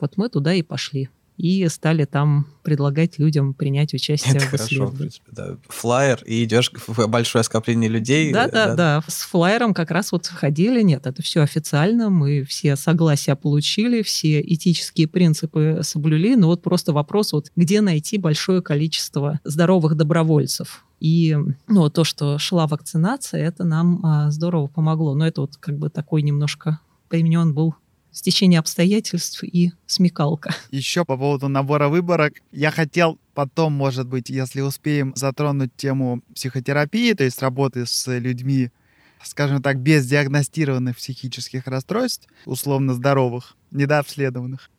[0.00, 4.86] Вот мы туда и пошли и стали там предлагать людям принять участие Это в хорошо,
[4.86, 5.56] в принципе, да.
[5.68, 8.32] Флайер, и идешь в большое скопление людей.
[8.32, 9.04] Да, да, да, да.
[9.08, 10.80] С флайером как раз вот ходили.
[10.82, 12.08] Нет, это все официально.
[12.08, 16.36] Мы все согласия получили, все этические принципы соблюли.
[16.36, 20.84] Но вот просто вопрос, вот где найти большое количество здоровых добровольцев.
[21.04, 21.36] И
[21.68, 25.14] ну, то, что шла вакцинация, это нам а, здорово помогло.
[25.14, 26.80] Но это вот как бы такой немножко
[27.10, 27.74] применен был
[28.10, 30.54] стечение обстоятельств и смекалка.
[30.70, 32.40] Еще по поводу набора выборок.
[32.52, 38.70] Я хотел потом, может быть, если успеем, затронуть тему психотерапии, то есть работы с людьми,
[39.22, 44.70] скажем так, без диагностированных психических расстройств, условно здоровых, недообследованных.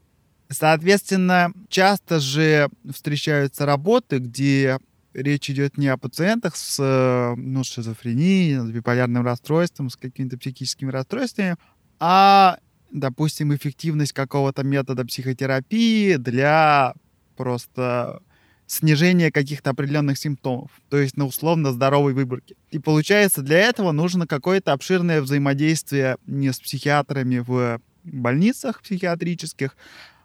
[0.50, 4.80] Соответственно, часто же встречаются работы, где
[5.16, 11.56] речь идет не о пациентах с ну, шизофренией, с биполярным расстройством, с какими-то психическими расстройствами,
[12.00, 12.58] а
[12.92, 16.94] допустим, эффективность какого-то метода психотерапии для
[17.36, 18.22] просто
[18.68, 22.56] снижения каких-то определенных симптомов, то есть на условно здоровой выборке.
[22.72, 29.76] И получается, для этого нужно какое-то обширное взаимодействие не с психиатрами в больницах психиатрических,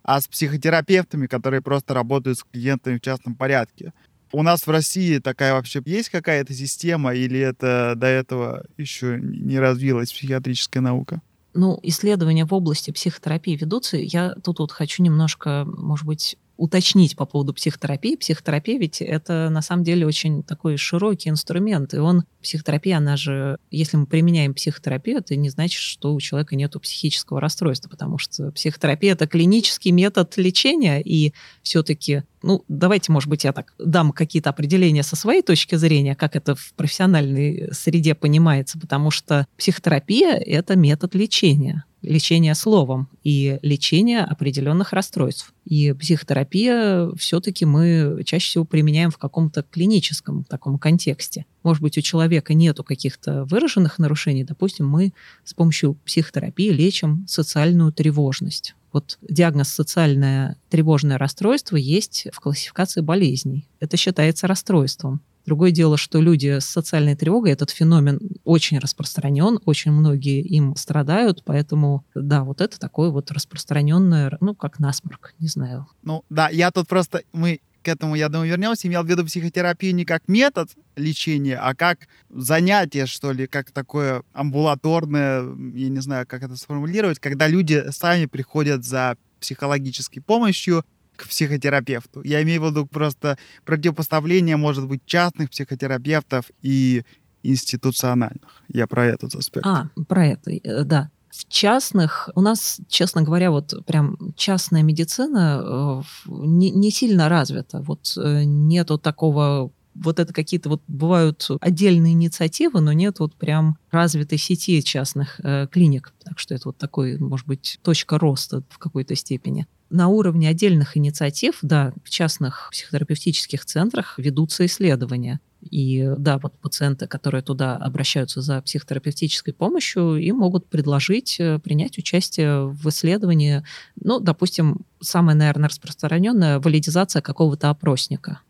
[0.02, 3.92] а с психотерапевтами, которые просто работают с клиентами в частном порядке.
[4.32, 9.58] У нас в России такая вообще есть какая-то система, или это до этого еще не
[9.58, 11.20] развилась психиатрическая наука?
[11.52, 13.96] ну, исследования в области психотерапии ведутся.
[13.96, 18.16] Я тут вот хочу немножко, может быть, уточнить по поводу психотерапии.
[18.16, 23.56] Психотерапия ведь это на самом деле очень такой широкий инструмент, и он, психотерапия, она же,
[23.70, 28.52] если мы применяем психотерапию, это не значит, что у человека нет психического расстройства, потому что
[28.52, 31.32] психотерапия— это клинический метод лечения, и
[31.62, 36.36] все-таки ну, давайте, может быть, я так дам какие-то определения со своей точки зрения, как
[36.36, 44.20] это в профессиональной среде понимается, потому что психотерапия— это метод лечения лечение словом и лечение
[44.20, 45.52] определенных расстройств.
[45.64, 51.46] И психотерапия все-таки мы чаще всего применяем в каком-то клиническом таком контексте.
[51.62, 55.12] Может быть, у человека нету каких-то выраженных нарушений, допустим, мы
[55.44, 58.74] с помощью психотерапии лечим социальную тревожность.
[58.92, 63.68] Вот диагноз социальное тревожное расстройство есть в классификации болезней.
[63.78, 65.20] Это считается расстройством.
[65.46, 71.42] Другое дело, что люди с социальной тревогой, этот феномен очень распространен, очень многие им страдают,
[71.44, 75.86] поэтому, да, вот это такое вот распространенное, ну, как насморк, не знаю.
[76.02, 79.94] Ну, да, я тут просто, мы к этому, я думаю, вернемся, имел в виду психотерапию
[79.94, 85.42] не как метод лечения, а как занятие, что ли, как такое амбулаторное,
[85.74, 90.84] я не знаю, как это сформулировать, когда люди сами приходят за психологической помощью
[91.20, 92.22] к психотерапевту.
[92.22, 97.04] Я имею в виду просто противопоставление, может быть, частных психотерапевтов и
[97.42, 98.62] институциональных.
[98.68, 99.66] Я про этот аспект.
[99.66, 101.10] А, про это, э, да.
[101.30, 107.80] В частных, у нас, честно говоря, вот прям частная медицина э, не, не сильно развита.
[107.82, 109.70] Вот э, нету такого
[110.02, 115.66] вот это какие-то вот бывают отдельные инициативы, но нет вот прям развитой сети частных э,
[115.70, 116.12] клиник.
[116.24, 119.66] Так что это вот такой, может быть, точка роста в какой-то степени.
[119.90, 125.40] На уровне отдельных инициатив, да, в частных психотерапевтических центрах ведутся исследования.
[125.68, 131.98] И да, вот пациенты, которые туда обращаются за психотерапевтической помощью, им могут предложить э, принять
[131.98, 133.62] участие в исследовании,
[134.02, 138.40] ну, допустим, самая, наверное, распространенная валидизация какого-то опросника.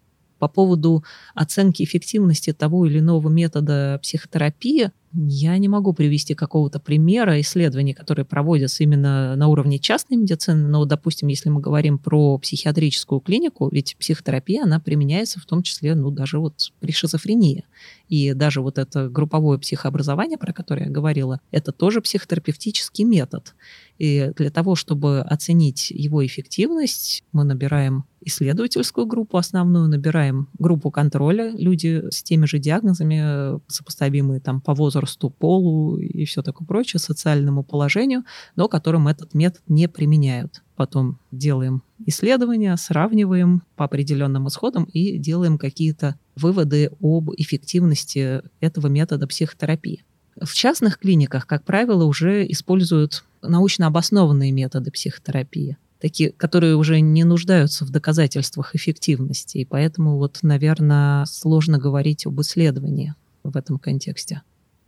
[0.40, 7.38] По поводу оценки эффективности того или иного метода психотерапии, я не могу привести какого-то примера
[7.40, 13.20] исследований, которые проводятся именно на уровне частной медицины, но, допустим, если мы говорим про психиатрическую
[13.20, 17.64] клинику, ведь психотерапия, она применяется в том числе, ну, даже вот при шизофрении.
[18.10, 23.54] И даже вот это групповое психообразование, про которое я говорила, это тоже психотерапевтический метод.
[23.98, 31.52] И для того, чтобы оценить его эффективность, мы набираем исследовательскую группу основную, набираем группу контроля,
[31.52, 37.62] люди с теми же диагнозами, сопоставимые там по возрасту, полу и все такое прочее, социальному
[37.62, 38.24] положению,
[38.56, 40.62] но которым этот метод не применяют.
[40.80, 49.26] Потом делаем исследования, сравниваем по определенным исходам и делаем какие-то выводы об эффективности этого метода
[49.26, 50.06] психотерапии.
[50.40, 57.24] В частных клиниках, как правило, уже используют научно обоснованные методы психотерапии, такие, которые уже не
[57.24, 59.58] нуждаются в доказательствах эффективности.
[59.58, 64.40] И поэтому, вот, наверное, сложно говорить об исследовании в этом контексте.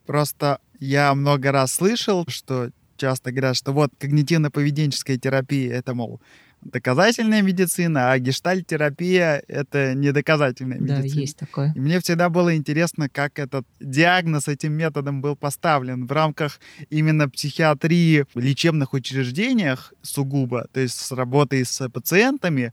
[0.06, 2.70] Просто я много раз слышал, что
[3.02, 6.20] часто говорят, что вот когнитивно-поведенческая терапия, это, мол,
[6.60, 11.14] доказательная медицина, а гештальтерапия— это недоказательная медицина.
[11.14, 11.72] Да, есть такое.
[11.74, 17.28] И мне всегда было интересно, как этот диагноз этим методом был поставлен в рамках именно
[17.28, 22.72] психиатрии в лечебных учреждениях сугубо, то есть с работой с пациентами,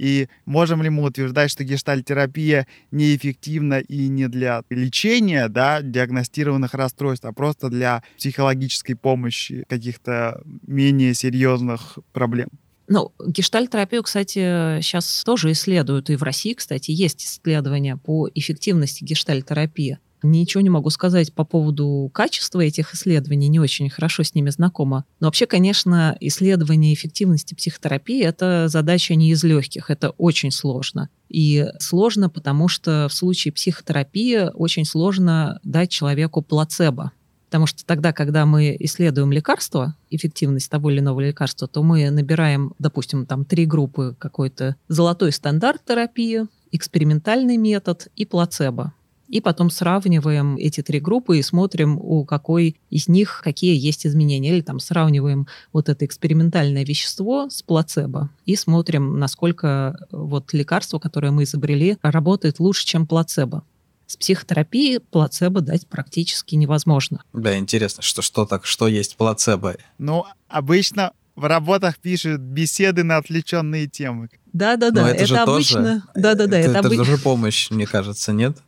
[0.00, 7.26] и можем ли мы утверждать, что гештальтерапия неэффективна и не для лечения да, диагностированных расстройств,
[7.26, 12.48] а просто для психологической помощи каких-то менее серьезных проблем?
[12.88, 16.08] Ну, гештальтерапию, кстати, сейчас тоже исследуют.
[16.08, 19.98] И в России, кстати, есть исследования по эффективности гештальтерапии.
[20.22, 25.04] Ничего не могу сказать по поводу качества этих исследований, не очень хорошо с ними знакома.
[25.18, 31.08] Но вообще, конечно, исследование эффективности психотерапии— это задача не из легких, это очень сложно.
[31.28, 37.12] И сложно, потому что в случае психотерапии очень сложно дать человеку плацебо.
[37.50, 42.74] Потому что тогда, когда мы исследуем лекарство, эффективность того или иного лекарства, то мы набираем,
[42.78, 48.92] допустим, там три группы какой-то золотой стандарт терапии, экспериментальный метод и плацебо.
[49.30, 54.50] И потом сравниваем эти три группы и смотрим, у какой из них какие есть изменения.
[54.50, 61.30] Или там сравниваем вот это экспериментальное вещество с плацебо и смотрим, насколько вот лекарство, которое
[61.30, 63.62] мы изобрели, работает лучше, чем плацебо.
[64.06, 67.22] С психотерапией плацебо дать практически невозможно.
[67.32, 69.76] Да, интересно, что, что так, что есть плацебо?
[69.98, 74.28] Ну, обычно в работах пишут беседы на отвлеченные темы.
[74.52, 75.08] Да, да, да.
[75.08, 76.04] это, это обычно.
[76.16, 76.58] Да, да, да.
[76.58, 76.96] Это, это, обы...
[76.96, 78.58] тоже помощь, мне кажется, нет?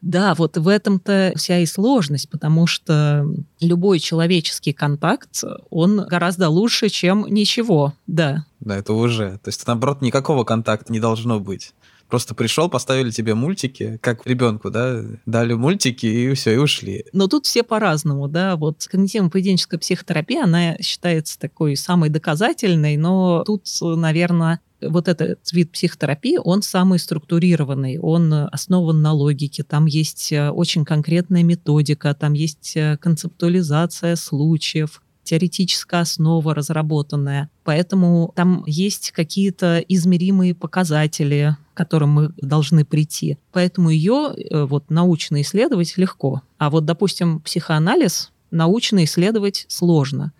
[0.00, 3.24] Да, вот в этом-то вся и сложность, потому что
[3.60, 8.44] любой человеческий контакт, он гораздо лучше, чем ничего, да.
[8.60, 9.38] Да, это уже.
[9.42, 11.72] То есть, наоборот, никакого контакта не должно быть.
[12.08, 17.06] Просто пришел, поставили тебе мультики, как ребенку, да, дали мультики и все, и ушли.
[17.14, 18.56] Но тут все по-разному, да.
[18.56, 26.38] Вот когнитивно-поведенческая психотерапия, она считается такой самой доказательной, но тут, наверное, вот этот вид психотерапии,
[26.42, 32.76] он самый структурированный, он основан на логике, там есть э, очень конкретная методика, там есть
[32.76, 37.48] э, концептуализация случаев, теоретическая основа разработанная.
[37.64, 43.38] Поэтому там есть какие-то измеримые показатели, к которым мы должны прийти.
[43.52, 46.42] Поэтому ее э, вот научно исследовать легко.
[46.58, 50.32] А вот, допустим, психоанализ научно исследовать сложно.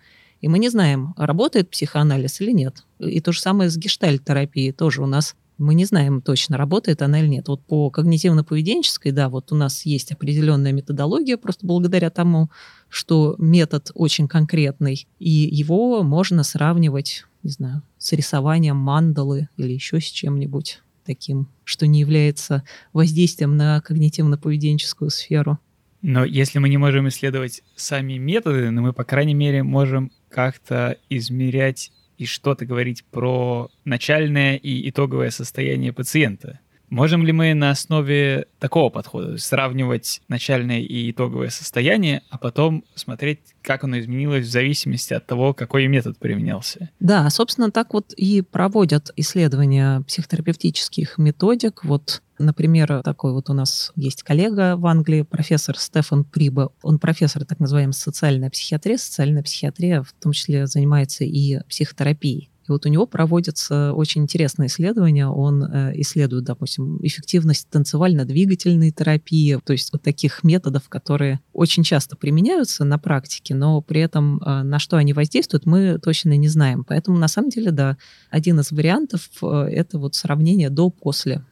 [0.43, 2.83] И мы не знаем, работает психоанализ или нет.
[2.99, 7.21] И то же самое с гештальт-терапией тоже у нас мы не знаем точно, работает она
[7.21, 7.47] или нет.
[7.47, 12.49] Вот по когнитивно-поведенческой, да, вот у нас есть определенная методология, просто благодаря тому,
[12.89, 20.01] что метод очень конкретный, и его можно сравнивать, не знаю, с рисованием мандалы или еще
[20.01, 25.57] с чем-нибудь таким, что не является воздействием на когнитивно-поведенческую сферу.
[26.03, 30.97] Но если мы не можем исследовать сами методы, но мы, по крайней мере, можем как-то
[31.09, 36.59] измерять и что-то говорить про начальное и итоговое состояние пациента.
[36.89, 43.39] Можем ли мы на основе такого подхода сравнивать начальное и итоговое состояние, а потом смотреть,
[43.63, 46.91] как оно изменилось в зависимости от того, какой метод применялся?
[46.99, 51.83] Да, собственно, так вот и проводят исследования психотерапевтических методик.
[51.83, 56.71] Вот Например, такой вот у нас есть коллега в Англии, профессор Стефан Приба.
[56.81, 58.97] Он профессор так называемой социальной психиатрии.
[58.97, 62.49] Социальная психиатрия в том числе занимается и психотерапией.
[62.67, 65.27] И вот у него проводятся очень интересные исследования.
[65.27, 72.15] Он э, исследует, допустим, эффективность танцевально-двигательной терапии, то есть вот таких методов, которые очень часто
[72.15, 76.85] применяются на практике, но при этом э, на что они воздействуют, мы точно не знаем.
[76.85, 77.97] Поэтому, на самом деле, да,
[78.29, 81.43] один из вариантов э,— это вот сравнение до-после.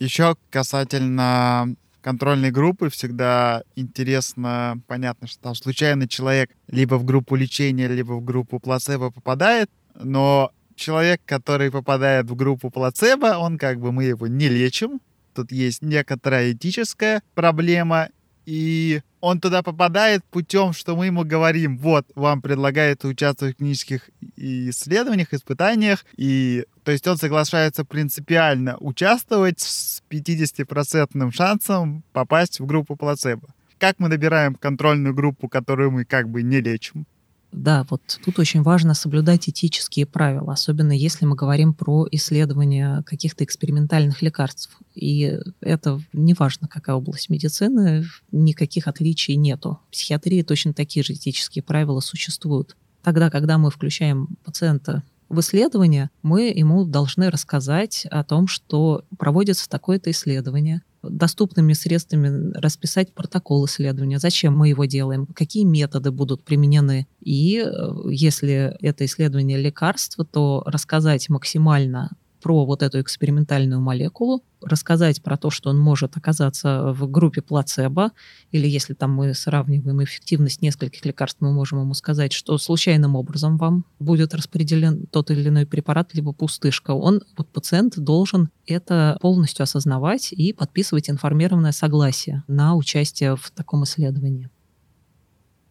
[0.00, 7.86] Еще касательно контрольной группы всегда интересно, понятно, что там случайно человек либо в группу лечения,
[7.86, 13.92] либо в группу плацебо попадает, но человек, который попадает в группу плацебо, он как бы
[13.92, 15.02] мы его не лечим.
[15.34, 18.08] Тут есть некоторая этическая проблема,
[18.46, 24.10] и он туда попадает путем, что мы ему говорим, вот, вам предлагают участвовать в клинических
[24.36, 32.96] исследованиях, испытаниях, и то есть он соглашается принципиально участвовать с 50% шансом попасть в группу
[32.96, 33.48] плацебо.
[33.78, 37.06] Как мы набираем контрольную группу, которую мы как бы не лечим?
[37.52, 43.42] Да, вот тут очень важно соблюдать этические правила, особенно если мы говорим про исследование каких-то
[43.42, 44.78] экспериментальных лекарств.
[44.94, 49.80] И это не важно, какая область медицины, никаких отличий нету.
[49.88, 52.76] В психиатрии точно такие же этические правила существуют.
[53.02, 59.68] Тогда, когда мы включаем пациента в исследование, мы ему должны рассказать о том, что проводится
[59.68, 67.06] такое-то исследование, доступными средствами расписать протокол исследования, зачем мы его делаем, какие методы будут применены.
[67.20, 72.10] И э, если это исследование лекарства, то рассказать максимально
[72.40, 78.12] про вот эту экспериментальную молекулу, рассказать про то, что он может оказаться в группе плацебо,
[78.50, 83.56] или если там мы сравниваем эффективность нескольких лекарств, мы можем ему сказать, что случайным образом
[83.56, 86.92] вам будет распределен тот или иной препарат, либо пустышка.
[86.92, 93.84] Он, вот пациент должен это полностью осознавать и подписывать информированное согласие на участие в таком
[93.84, 94.50] исследовании.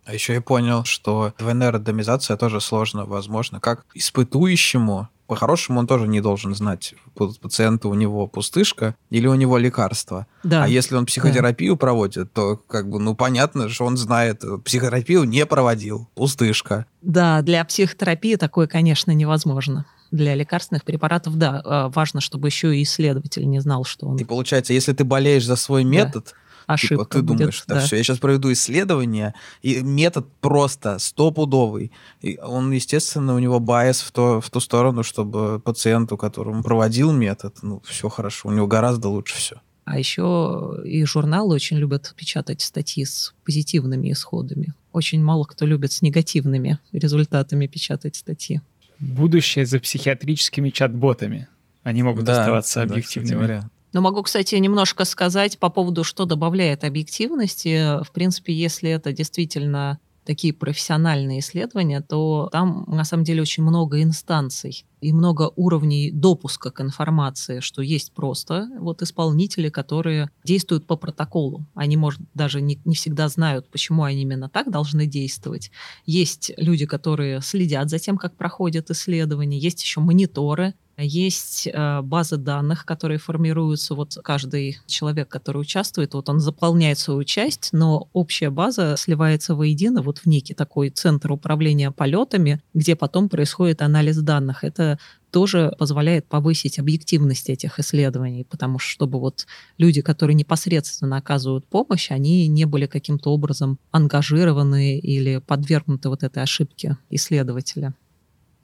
[0.09, 6.07] А еще я понял, что двойная рандомизация тоже сложно, возможно, как испытующему по-хорошему он тоже
[6.07, 10.25] не должен знать, пациента у него пустышка или у него лекарство.
[10.43, 10.63] Да.
[10.63, 11.77] А если он психотерапию да.
[11.77, 16.87] проводит, то как бы, ну, понятно, что он знает, психотерапию не проводил, пустышка.
[17.03, 22.81] Да, для психотерапии такое, конечно, невозможно для лекарственных препаратов, да, а, важно, чтобы еще и
[22.81, 24.17] исследователь не знал, что он...
[24.17, 26.31] И получается, если ты болеешь за свой метод, да
[26.69, 30.99] ошибка типа, ты будет, думаешь, да, да, все, я сейчас проведу исследование, и метод просто
[30.99, 31.91] стопудовый.
[32.21, 37.11] И он, естественно, у него байс в, то, в ту сторону, чтобы пациенту, которому проводил
[37.11, 39.61] метод, ну, все хорошо, у него гораздо лучше все.
[39.85, 44.75] А еще и журналы очень любят печатать статьи с позитивными исходами.
[44.91, 48.61] Очень мало кто любит с негативными результатами печатать статьи.
[48.99, 51.47] Будущее за психиатрическими чат-ботами.
[51.81, 53.47] Они могут да, оставаться объективными.
[53.47, 58.03] Да, но могу, кстати, немножко сказать по поводу, что добавляет объективности.
[58.03, 64.03] В принципе, если это действительно такие профессиональные исследования, то там на самом деле очень много
[64.03, 70.97] инстанций и много уровней допуска к информации, что есть просто вот исполнители, которые действуют по
[70.97, 71.65] протоколу.
[71.73, 75.71] Они, может, даже не, не всегда знают, почему они именно так должны действовать.
[76.05, 82.37] Есть люди, которые следят за тем, как проходят исследования, есть еще мониторы, есть э, базы
[82.37, 83.95] данных, которые формируются.
[83.95, 90.01] Вот каждый человек, который участвует, вот он заполняет свою часть, но общая база сливается воедино
[90.01, 94.63] вот в некий такой центр управления полетами, где потом происходит анализ данных.
[94.63, 94.99] Это
[95.31, 99.47] тоже позволяет повысить объективность этих исследований, потому что чтобы вот
[99.77, 106.43] люди, которые непосредственно оказывают помощь, они не были каким-то образом ангажированы или подвергнуты вот этой
[106.43, 107.93] ошибке исследователя.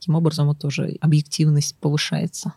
[0.06, 2.54] Таким образом, вот тоже объективность повышается.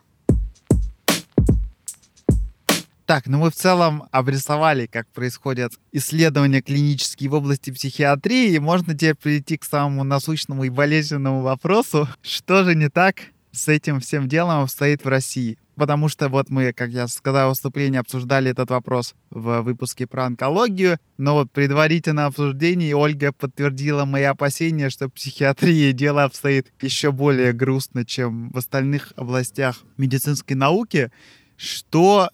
[3.07, 8.93] Так, ну мы в целом обрисовали, как происходят исследования клинические в области психиатрии, и можно
[8.93, 13.15] теперь перейти к самому насущному и болезненному вопросу, что же не так
[13.51, 17.99] с этим всем делом обстоит в России потому что вот мы, как я сказал в
[17.99, 24.89] обсуждали этот вопрос в выпуске про онкологию, но вот предварительно обсуждении Ольга подтвердила мои опасения,
[24.89, 31.11] что психиатрии дело обстоит еще более грустно, чем в остальных областях медицинской науки.
[31.55, 32.29] Что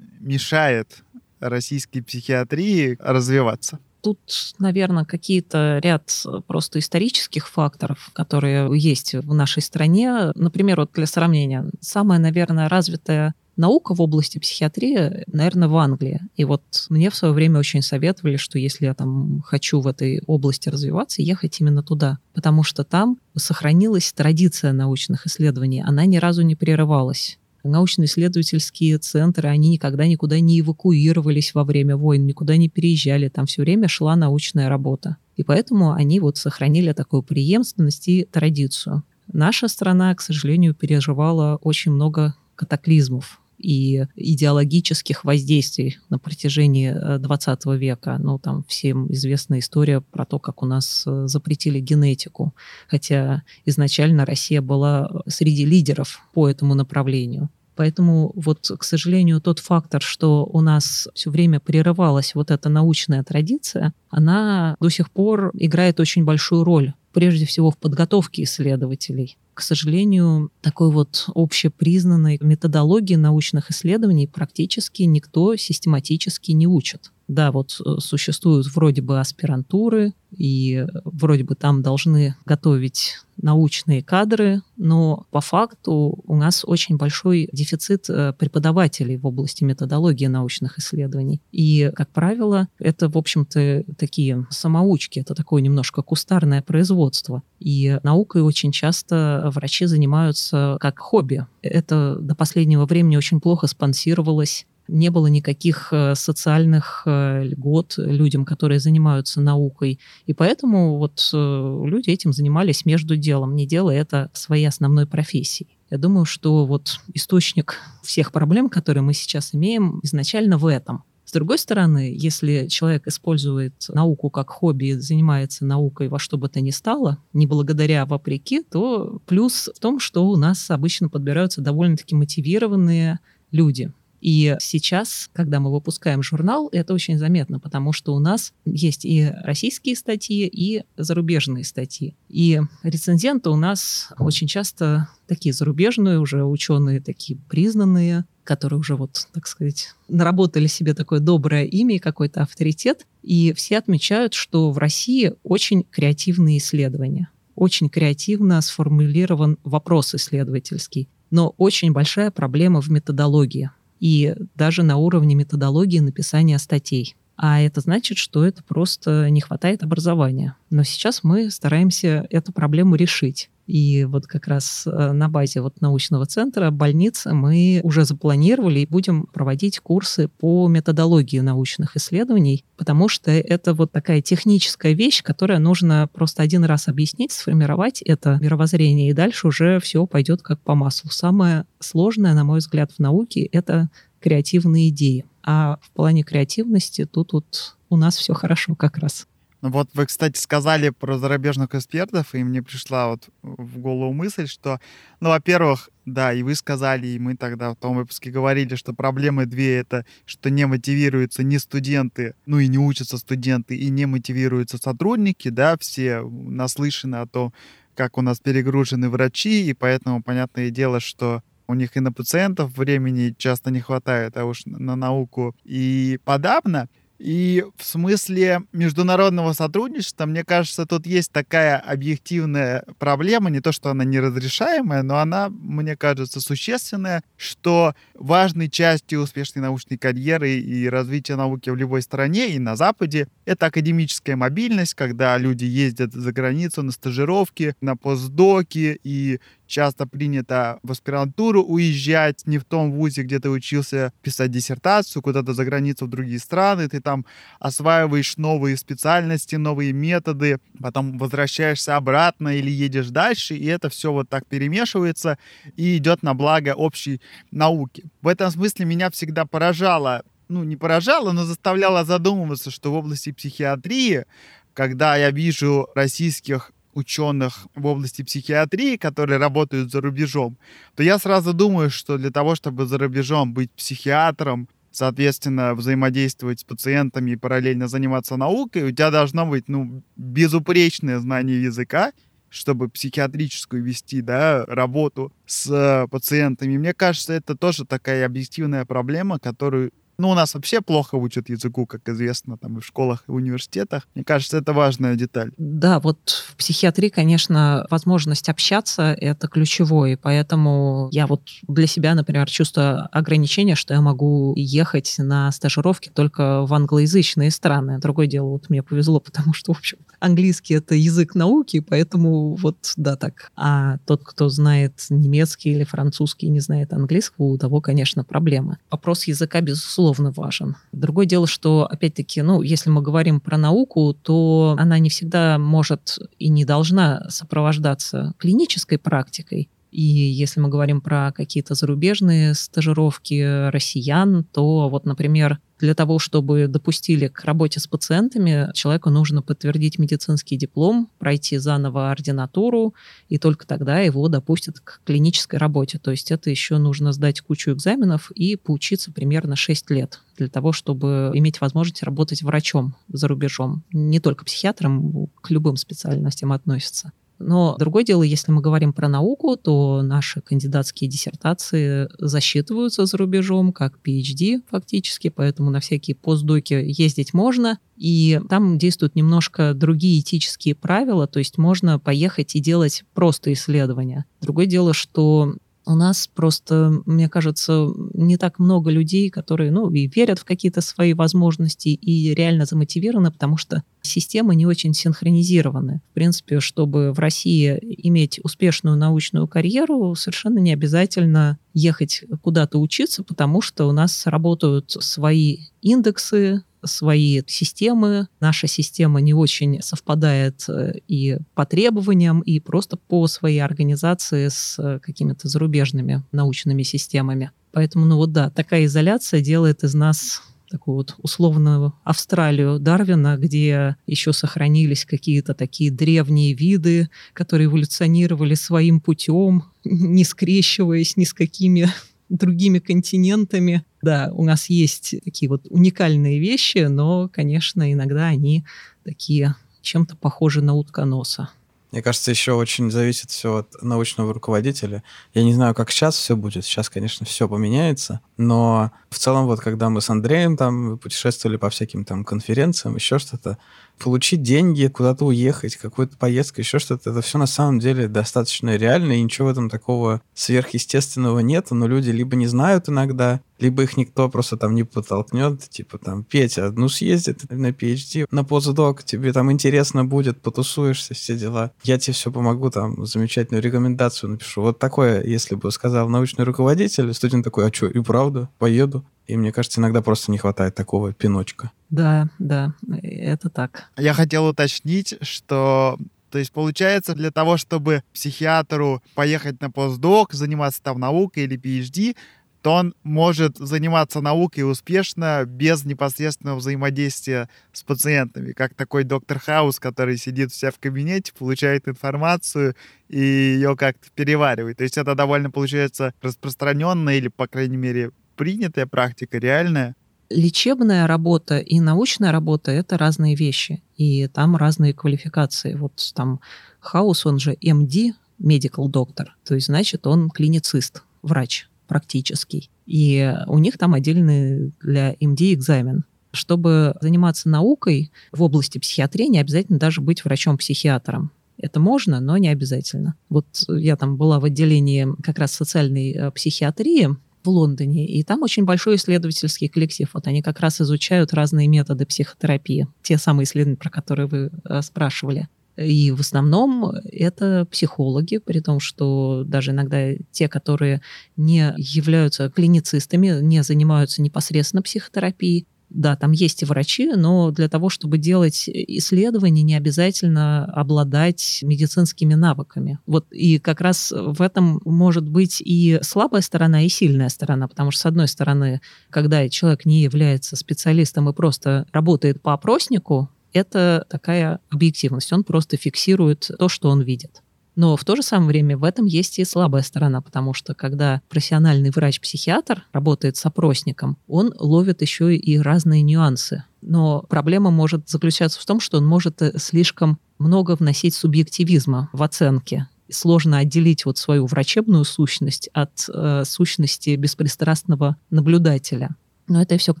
[0.20, 1.02] мешает
[1.40, 3.80] российской психиатрии развиваться?
[4.06, 10.30] Тут, наверное, какие-то ряд просто исторических факторов, которые есть в нашей стране.
[10.36, 16.20] Например, вот для сравнения, самая, наверное, развитая наука в области психиатрии, наверное, в Англии.
[16.36, 20.22] И вот мне в свое время очень советовали, что если я там хочу в этой
[20.28, 22.18] области развиваться, ехать именно туда.
[22.32, 25.82] Потому что там сохранилась традиция научных исследований.
[25.84, 32.26] Она ни разу не прерывалась научно-исследовательские центры, они никогда никуда не эвакуировались во время войн,
[32.26, 35.16] никуда не переезжали, там все время шла научная работа.
[35.36, 39.02] И поэтому они вот сохранили такую преемственность и традицию.
[39.32, 47.76] Наша страна, к сожалению, переживала очень много катаклизмов и идеологических воздействий на протяжении XX э,
[47.78, 48.18] века.
[48.18, 52.54] Ну, там всем известна история про то, как у нас э, запретили генетику,
[52.88, 57.48] хотя изначально Россия была среди лидеров по этому направлению.
[57.76, 63.22] Поэтому вот, к сожалению, тот фактор, что у нас все время прерывалась вот эта научная
[63.22, 69.62] традиция, она до сих пор играет очень большую роль, прежде всего в подготовке исследователей к
[69.62, 77.10] сожалению, такой вот общепризнанной методологии научных исследований практически никто систематически не учит.
[77.28, 84.62] Да, вот э, существуют вроде бы аспирантуры, и вроде бы там должны готовить научные кадры,
[84.76, 91.42] но по факту у нас очень большой дефицит э, преподавателей в области методологии научных исследований.
[91.52, 97.42] И, как правило, это, в общем-то, такие самоучки, это такое немножко кустарное производство.
[97.58, 101.46] И наукой очень часто врачи занимаются как хобби.
[101.62, 108.44] Это до последнего времени очень плохо спонсировалось не было никаких э, социальных э, льгот людям,
[108.44, 109.98] которые занимаются наукой.
[110.26, 115.76] И поэтому вот э, люди этим занимались между делом, не делая это своей основной профессией.
[115.90, 121.04] Я думаю, что вот источник всех проблем, которые мы сейчас имеем, изначально в этом.
[121.26, 126.60] С другой стороны, если человек использует науку как хобби, занимается наукой во что бы то
[126.60, 131.60] ни стало, не благодаря, а вопреки, то плюс в том, что у нас обычно подбираются
[131.60, 133.18] довольно-таки мотивированные
[133.50, 139.04] люди, и сейчас, когда мы выпускаем журнал, это очень заметно, потому что у нас есть
[139.04, 142.16] и российские статьи, и зарубежные статьи.
[142.28, 149.28] И рецензенты у нас очень часто такие зарубежные, уже ученые такие признанные, которые уже вот,
[149.32, 153.06] так сказать, наработали себе такое доброе имя и какой-то авторитет.
[153.22, 157.28] И все отмечают, что в России очень креативные исследования.
[157.54, 161.08] Очень креативно сформулирован вопрос исследовательский.
[161.30, 163.70] Но очень большая проблема в методологии
[164.00, 167.16] и даже на уровне методологии написания статей.
[167.36, 170.56] А это значит, что это просто не хватает образования.
[170.70, 173.50] Но сейчас мы стараемся эту проблему решить.
[173.66, 178.86] И вот как раз э, на базе вот научного центра больницы мы уже запланировали и
[178.86, 185.58] будем проводить курсы по методологии научных исследований, потому что это вот такая техническая вещь, которая
[185.58, 190.76] нужно просто один раз объяснить, сформировать это мировоззрение, и дальше уже все пойдет как по
[190.76, 191.10] маслу.
[191.10, 195.24] Самое сложное, на мой взгляд, в науке— это креативные идеи.
[195.46, 199.26] А в плане креативности тут вот у нас все хорошо как раз.
[199.62, 204.46] Ну вот вы, кстати, сказали про зарубежных экспертов, и мне пришла вот в голову мысль,
[204.46, 204.80] что,
[205.20, 209.46] ну, во-первых, да, и вы сказали, и мы тогда в том выпуске говорили, что проблемы
[209.46, 214.78] две— это что не мотивируются ни студенты, ну и не учатся студенты, и не мотивируются
[214.78, 217.52] сотрудники, да, все наслышаны о том,
[217.94, 222.76] как у нас перегружены врачи, и поэтому понятное дело, что у них и на пациентов
[222.76, 226.88] времени часто не хватает, а уж на науку и подавно.
[227.18, 233.90] И в смысле международного сотрудничества, мне кажется, тут есть такая объективная проблема, не то, что
[233.90, 241.36] она неразрешаемая, но она, мне кажется, существенная, что важной частью успешной научной карьеры и развития
[241.36, 246.82] науки в любой стране и на Западе это академическая мобильность, когда люди ездят за границу
[246.82, 253.38] на стажировки, на постдоки и часто принято в аспирантуру уезжать не в том вузе, где
[253.38, 257.26] ты учился писать диссертацию, куда-то за границу в другие страны, ты там
[257.58, 264.28] осваиваешь новые специальности, новые методы, потом возвращаешься обратно или едешь дальше, и это все вот
[264.28, 265.38] так перемешивается
[265.76, 268.04] и идет на благо общей науки.
[268.22, 273.32] В этом смысле меня всегда поражало ну, не поражало, но заставляло задумываться, что в области
[273.32, 274.26] психиатрии,
[274.74, 280.56] когда я вижу российских ученых в области психиатрии, которые работают за рубежом,
[280.94, 286.64] то я сразу думаю, что для того, чтобы за рубежом быть психиатром, соответственно, взаимодействовать с
[286.64, 292.12] пациентами и параллельно заниматься наукой, у тебя должно быть, ну, безупречное знание языка,
[292.48, 296.78] чтобы психиатрическую вести, да, работу с пациентами.
[296.78, 301.84] Мне кажется, это тоже такая объективная проблема, которую Ну, у нас вообще плохо учат языку,
[301.84, 304.08] как известно, там и в школах, и в университетах.
[304.14, 305.52] Мне кажется, это важная деталь.
[305.58, 312.48] Да, вот в психиатрии, конечно, возможность общаться— это ключевое, поэтому я вот для себя, например,
[312.48, 317.98] чувствую ограничение, что я могу ехать на стажировки только в англоязычные страны.
[317.98, 322.94] Другое дело, вот мне повезло, потому что, в общем, английский— это язык науки, поэтому вот,
[322.96, 323.50] да, так.
[323.54, 328.78] А тот, кто знает немецкий или французский не знает английского, у того, конечно, проблемы.
[328.90, 330.76] Вопрос языка, безусловно, безусловно, важен.
[330.92, 336.18] Другое дело, что, опять-таки, ну, если мы говорим про науку, то она не всегда может
[336.38, 339.68] и не должна сопровождаться клинической практикой.
[339.96, 346.68] И если мы говорим про какие-то зарубежные стажировки россиян, то вот, например, для того, чтобы
[346.68, 352.94] допустили к работе с пациентами, человеку нужно подтвердить медицинский диплом, пройти заново ординатуру,
[353.30, 355.98] и только тогда его допустят к клинической работе.
[355.98, 360.72] То есть это еще нужно сдать кучу экзаменов и поучиться примерно 6 лет для того,
[360.72, 363.82] чтобы иметь возможность работать врачом за рубежом.
[363.92, 367.12] Не только психиатром, к любым специальностям относится.
[367.38, 373.72] Но другое дело, если мы говорим про науку, то наши кандидатские диссертации засчитываются за рубежом,
[373.72, 377.78] как PhD фактически, поэтому на всякие постдоки ездить можно.
[377.96, 384.26] И там действуют немножко другие этические правила, то есть можно поехать и делать просто исследования.
[384.40, 385.56] Другое дело, что
[385.86, 390.80] у нас просто, мне кажется, не так много людей, которые, ну, и верят в какие-то
[390.80, 396.02] свои возможности и реально замотивированы, потому что системы не очень синхронизированы.
[396.10, 403.22] В принципе, чтобы в России иметь успешную научную карьеру, совершенно не обязательно ехать куда-то учиться,
[403.22, 408.28] потому что у нас работают свои индексы, свои системы.
[408.40, 414.76] Наша система не очень совпадает э, и по требованиям, и просто по своей организации с
[414.78, 417.50] э, какими-то зарубежными научными системами.
[417.72, 423.96] Поэтому, ну вот да, такая изоляция делает из нас такую вот условную Австралию Дарвина, где
[424.06, 431.88] еще сохранились какие-то такие древние виды, которые эволюционировали своим путем, не скрещиваясь ни с какими
[432.28, 433.84] другими континентами.
[434.02, 438.64] Да, у нас есть такие вот уникальные вещи, но, конечно, иногда они
[439.04, 441.50] такие чем-то похожи на утконоса.
[441.92, 445.02] Мне кажется, еще очень зависит все от научного руководителя.
[445.34, 446.64] Я не знаю, как сейчас все будет.
[446.64, 448.20] Сейчас, конечно, все поменяется.
[448.36, 453.18] Но в целом, вот когда мы с Андреем там путешествовали по всяким там конференциям, еще
[453.18, 453.56] что-то,
[453.98, 459.12] получить деньги, куда-то уехать, какую-то поездку, еще что-то, это все на самом деле достаточно реально,
[459.12, 463.96] и ничего в этом такого сверхъестественного нет, но люди либо не знают иногда, либо их
[463.96, 469.02] никто просто там не подтолкнет, типа там, Петя, ну съезди ты на PhD, на постдок,
[469.04, 471.72] тебе там интересно будет, потусуешься, все дела.
[471.82, 474.62] Я тебе все помогу, там, замечательную рекомендацию напишу.
[474.62, 479.04] Вот такое, если бы сказал научный руководитель, студент такой, а что, и правда, поеду.
[479.26, 481.70] И мне кажется, иногда просто не хватает такого пиночка.
[481.90, 483.90] Да, да, это так.
[483.96, 485.98] Я хотел уточнить, что
[486.30, 492.16] то есть, получается, для того, чтобы психиатру поехать на постдок, заниматься там наукой или PhD,
[492.62, 499.78] то он может заниматься наукой успешно без непосредственного взаимодействия с пациентами, как такой доктор Хаус,
[499.78, 502.74] который сидит у себя в кабинете, получает информацию
[503.08, 504.78] и ее как-то переваривает.
[504.78, 509.94] То есть это довольно, получается, распространенная или, по крайней мере, принятая практика, реальная.
[510.28, 515.74] Лечебная работа и научная работа— это разные вещи, и там разные квалификации.
[515.74, 516.40] Вот там
[516.80, 522.70] Хаус, он же MD, medical доктор, то есть, значит, он клиницист, врач практический.
[522.86, 526.04] И у них там отдельный для МД экзамен.
[526.32, 531.30] Чтобы заниматься наукой в области психиатрии, не обязательно даже быть врачом-психиатром.
[531.58, 533.14] Это можно, но не обязательно.
[533.30, 537.16] Вот я там была в отделении как раз социальной э, психиатрии
[537.46, 540.10] в Лондоне, и там очень большой исследовательский коллектив.
[540.12, 544.82] Вот они как раз изучают разные методы психотерапии, те самые исследования, про которые вы э,
[544.82, 545.48] спрашивали.
[545.76, 551.02] И в основном это психологи, при том, что даже иногда те, которые
[551.36, 557.88] не являются клиницистами, не занимаются непосредственно психотерапией, да, там есть и врачи, но для того,
[557.88, 562.98] чтобы делать исследования, не обязательно обладать медицинскими навыками.
[563.06, 567.90] Вот и как раз в этом может быть и слабая сторона, и сильная сторона, потому
[567.90, 568.80] что, с одной стороны,
[569.10, 575.32] когда человек не является специалистом и просто работает по опроснику, это такая объективность.
[575.32, 577.42] Он просто фиксирует то, что он видит.
[577.76, 581.20] Но в то же самое время в этом есть и слабая сторона, потому что когда
[581.28, 586.64] профессиональный врач-психиатр работает с опросником, он ловит еще и разные нюансы.
[586.80, 592.22] Но проблема может заключаться в том, что он может э, слишком много вносить субъективизма в
[592.22, 592.86] оценки.
[593.10, 599.16] Сложно отделить вот свою врачебную сущность от э, сущности беспристрастного наблюдателя.
[599.48, 600.00] Но это все к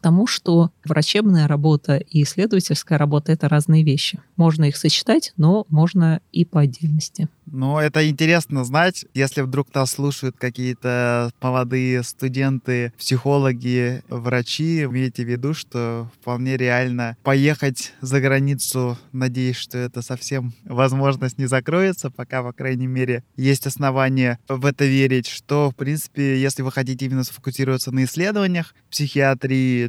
[0.00, 4.20] тому, что врачебная работа и исследовательская работа— это разные вещи.
[4.36, 7.28] Можно их сочетать, но можно и по отдельности.
[7.46, 15.28] Ну, это интересно знать, если вдруг нас слушают какие-то молодые студенты, психологи, врачи, имейте в
[15.28, 18.98] виду, что вполне реально поехать за границу.
[19.12, 24.84] Надеюсь, что это совсем возможность не закроется, пока, по крайней мере, есть основания в это
[24.84, 29.35] верить, что, в принципе, если вы хотите именно сфокусироваться на исследованиях психиатрии,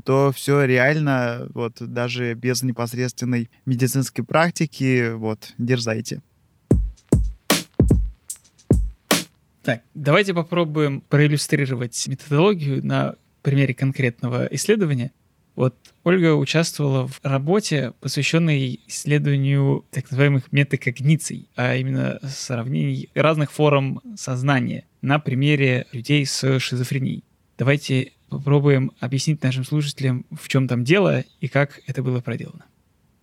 [0.06, 6.22] то все реально, вот даже без непосредственной медицинской практики, вот, дерзайте.
[9.64, 15.11] Так, давайте попробуем проиллюстрировать методологию на примере конкретного исследования.
[15.57, 24.02] Вот Ольга участвовала в работе, посвященной исследованию так называемых метакогниций, а именно сравнений разных форм
[24.15, 27.24] сознания на примере людей с шизофренией.
[27.57, 32.66] Давайте попробуем объяснить нашим слушателям, в чем там дело и как это было проделано.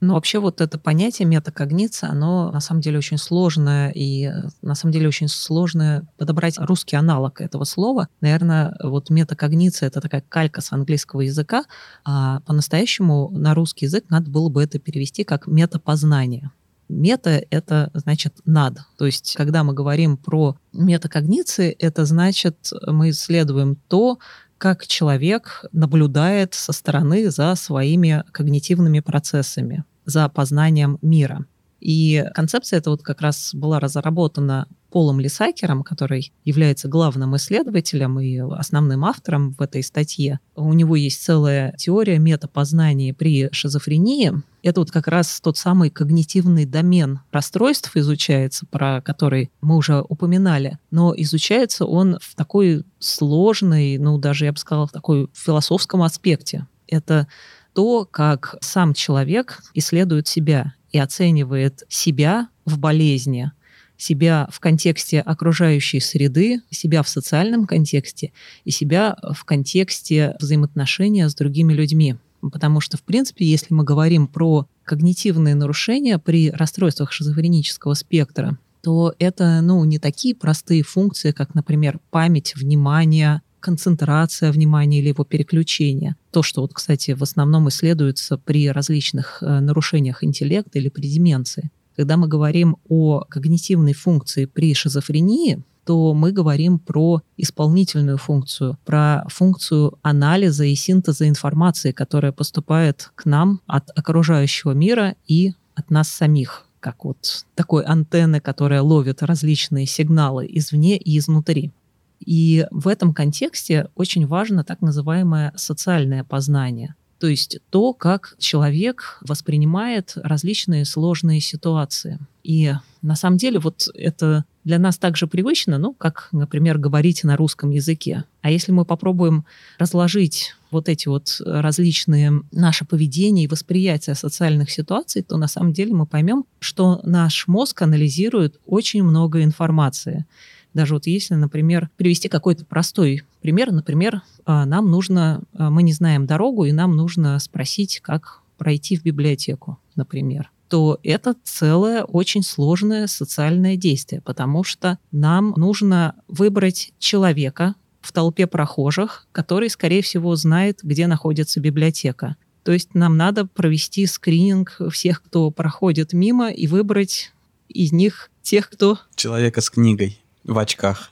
[0.01, 4.93] Но вообще вот это понятие метакогниция, оно на самом деле очень сложное, и на самом
[4.93, 8.09] деле очень сложно подобрать русский аналог этого слова.
[8.21, 11.65] Наверное, вот метакогниция— это такая калька с английского языка,
[12.05, 16.51] а по-настоящему на русский язык надо было бы это перевести как метапознание.
[16.91, 18.81] Мета— это значит над.
[18.99, 24.19] То есть, когда мы говорим про метакогниции, это значит, мы исследуем то,
[24.59, 31.47] как человек наблюдает со стороны за своими когнитивными процессами за познанием мира.
[31.81, 38.39] И концепция эта вот как раз была разработана Полом Лисакером, который является главным исследователем и
[38.39, 40.39] основным автором в этой статье.
[40.55, 44.31] У него есть целая теория метапознания при шизофрении.
[44.63, 50.79] Это вот как раз тот самый когнитивный домен расстройств изучается, про который мы уже упоминали.
[50.93, 56.69] Но изучается он в такой сложной, ну даже я бы сказала, в такой философском аспекте.
[56.87, 57.27] Это
[57.73, 63.51] то, как сам человек исследует себя и оценивает себя в болезни,
[63.97, 68.33] себя в контексте окружающей среды, себя в социальном контексте
[68.65, 72.17] и себя в контексте взаимоотношения с другими людьми.
[72.41, 79.15] Потому что, в принципе, если мы говорим про когнитивные нарушения при расстройствах шизофренического спектра, то
[79.19, 86.17] это ну, не такие простые функции, как, например, память, внимание, концентрация внимания или его переключение.
[86.33, 91.71] То, что, вот, кстати, в основном исследуется при различных э, нарушениях интеллекта или при деменции.
[91.97, 99.25] Когда мы говорим о когнитивной функции при шизофрении, то мы говорим про исполнительную функцию, про
[99.29, 106.09] функцию анализа и синтеза информации, которая поступает к нам от окружающего мира и от нас
[106.09, 111.73] самих как вот такой антенны, которая ловит различные сигналы извне и изнутри.
[112.21, 116.95] И в этом контексте очень важно так называемое социальное познание.
[117.25, 122.19] То есть то, как человек воспринимает различные сложные ситуации.
[122.43, 127.39] И на самом деле вот это для нас также привычно, ну, как, например, говорить на
[127.39, 128.25] русском языке.
[128.43, 129.47] А если мы попробуем
[129.79, 135.95] разложить вот эти вот различные наше поведение и восприятие социальных ситуаций, то на самом деле
[135.95, 140.27] мы поймем, что наш мозг анализирует очень много информации.
[140.75, 145.93] Даже вот если, например, привести какой-то простой пример, например, а, нам нужно, а, мы не
[145.93, 152.43] знаем дорогу, и нам нужно спросить, как пройти в библиотеку, например то это целое очень
[152.43, 160.35] сложное социальное действие, потому что нам нужно выбрать человека в толпе прохожих, который, скорее всего,
[160.35, 162.37] знает, где находится библиотека.
[162.65, 167.33] То есть нам надо провести скрининг всех, кто проходит мимо, и выбрать
[167.69, 168.99] из них тех, кто...
[169.15, 171.11] Человека с книгой в очках.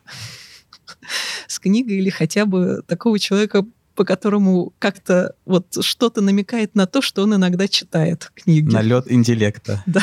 [1.47, 3.65] С книгой или хотя бы такого человека,
[3.95, 8.73] по которому как-то вот что-то намекает на то, что он иногда читает книги.
[8.73, 9.83] Налет интеллекта.
[9.93, 10.03] Да.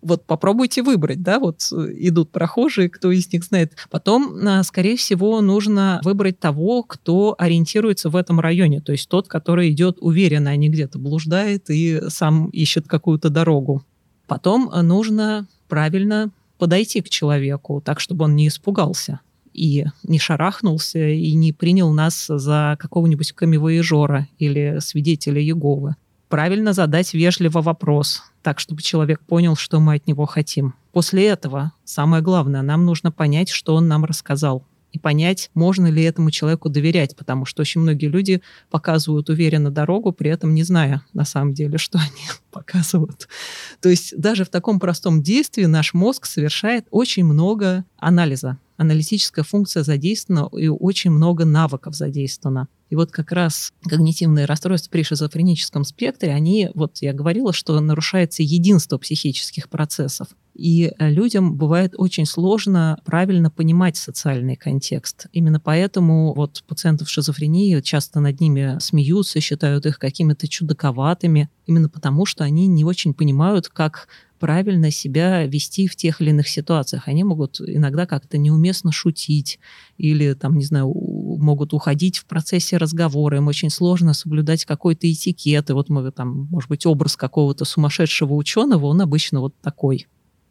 [0.00, 3.72] Вот попробуйте выбрать, да, вот идут прохожие, кто из них знает.
[3.90, 9.26] Потом, а, скорее всего, нужно выбрать того, кто ориентируется в этом районе, то есть тот,
[9.26, 13.82] который идет уверенно, а не где-то блуждает и сам ищет какую-то дорогу.
[14.28, 19.20] Потом нужно правильно подойти к человеку так, чтобы он не испугался
[19.54, 25.96] и не шарахнулся, и не принял нас за какого-нибудь камевоежора или свидетеля Еговы.
[26.28, 30.74] Правильно задать вежливо вопрос, так, чтобы человек понял, что мы от него хотим.
[30.92, 34.64] После этого, самое главное, нам нужно понять, что он нам рассказал
[34.98, 40.12] и понять, можно ли этому человеку доверять, потому что очень многие люди показывают уверенно дорогу,
[40.12, 43.28] при этом не зная на самом деле, что они показывают.
[43.80, 48.58] То есть даже в таком простом действии наш мозг совершает очень много анализа.
[48.78, 52.68] Аналитическая функция задействована и очень много навыков задействовано.
[52.88, 58.42] И вот как раз когнитивные расстройства при шизофреническом спектре, они, вот я говорила, что нарушается
[58.42, 60.28] единство психических процессов.
[60.54, 65.26] И э, людям бывает очень сложно правильно понимать социальный контекст.
[65.32, 72.26] Именно поэтому вот пациентов шизофрении часто над ними смеются, считают их какими-то чудаковатыми, именно потому
[72.26, 74.08] что они не очень понимают, как
[74.38, 77.08] правильно себя вести в тех или иных ситуациях.
[77.08, 79.58] Они могут иногда как-то неуместно шутить
[79.96, 80.92] или, там, не знаю,
[81.38, 83.38] могут уходить в процессе разговора.
[83.38, 85.70] Им очень сложно соблюдать какой-то этикет.
[85.70, 90.06] И вот мы там, может быть, образ какого-то сумасшедшего ученого, он обычно вот такой.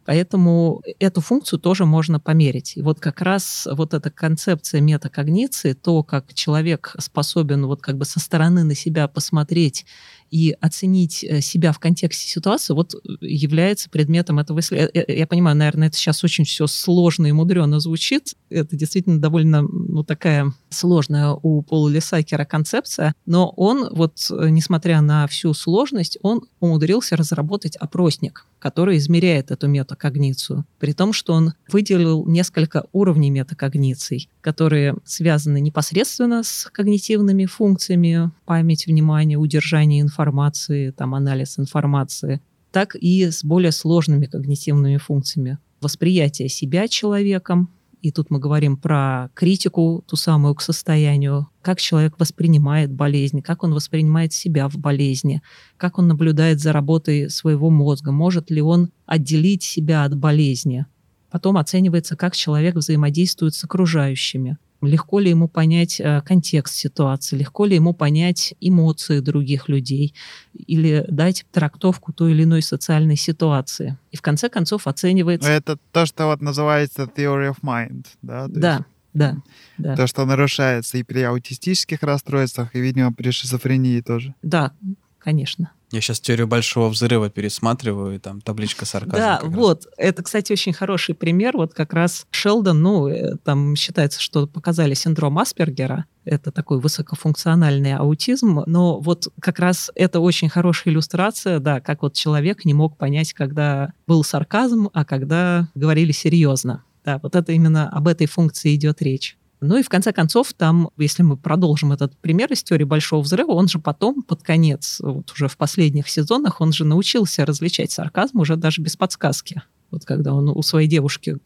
[0.08, 2.78] Поэтому эту функцию тоже можно померить.
[2.78, 8.06] И вот как раз вот эта концепция метакогниции, то, как человек способен вот как бы
[8.06, 9.86] со стороны на себя посмотреть
[10.32, 15.06] и оценить э, себя в контексте ситуации, вот э, является предметом этого исследования.
[15.08, 18.36] Э, я понимаю, наверное, это сейчас очень все сложно и мудрено звучит.
[18.50, 25.28] Это действительно довольно ну, такая сложная у Пола Лисакера концепция, но он, вот несмотря на
[25.28, 32.26] всю сложность, он умудрился разработать опросник, который измеряет эту метакогницию, при том, что он выделил
[32.26, 41.14] несколько уровней метакогниций, которые связаны непосредственно с когнитивными функциями, память, внимание, удержание информации, информации, там,
[41.14, 42.42] анализ информации,
[42.72, 45.60] так и с более сложными когнитивными функциями.
[45.80, 47.70] Восприятие себя человеком,
[48.02, 53.64] и тут мы говорим про критику, ту самую к состоянию, как человек воспринимает болезнь, как
[53.64, 55.42] он воспринимает себя в болезни,
[55.78, 60.86] как он наблюдает за работой своего мозга, может ли он отделить себя от болезни.
[61.30, 67.66] Потом оценивается, как человек взаимодействует с окружающими, легко ли ему понять э, контекст ситуации, легко
[67.66, 70.14] ли ему понять эмоции других людей
[70.54, 73.98] или дать трактовку той или иной социальной ситуации.
[74.12, 75.50] И в конце концов оценивается...
[75.50, 78.48] Это то, что вот называется theory of mind, да?
[78.48, 78.74] То да.
[78.74, 78.86] Есть...
[79.14, 79.38] Да,
[79.80, 79.96] да.
[79.96, 84.36] То, что нарушается и при аутистических расстройствах, и, видимо, при шизофрении тоже.
[84.44, 84.74] Да,
[85.18, 85.72] конечно.
[85.92, 89.18] Я сейчас теорию большого взрыва пересматриваю, и там табличка сарказма.
[89.18, 89.86] Да, вот.
[89.86, 89.94] Раз.
[89.98, 91.56] Это, кстати, очень хороший пример.
[91.56, 96.06] Вот как раз Шелдон, ну, э, там считается, что показали синдром Аспергера.
[96.26, 98.64] Это такой высокофункциональный аутизм.
[98.66, 103.32] Но вот как раз это очень хорошая иллюстрация, да, как вот человек не мог понять,
[103.32, 106.84] когда был сарказм, а когда говорили серьезно.
[107.06, 109.38] Да, вот это именно об этой функции идет речь.
[109.60, 113.54] Ну и в конце концов, там, если мы продолжим этот пример из теории Большого Взрыва,
[113.54, 118.40] он же потом, под конец, вот уже в последних сезонах, он же научился различать сарказм
[118.40, 119.64] уже даже без подсказки.
[119.90, 121.38] Вот когда он у своей девушки,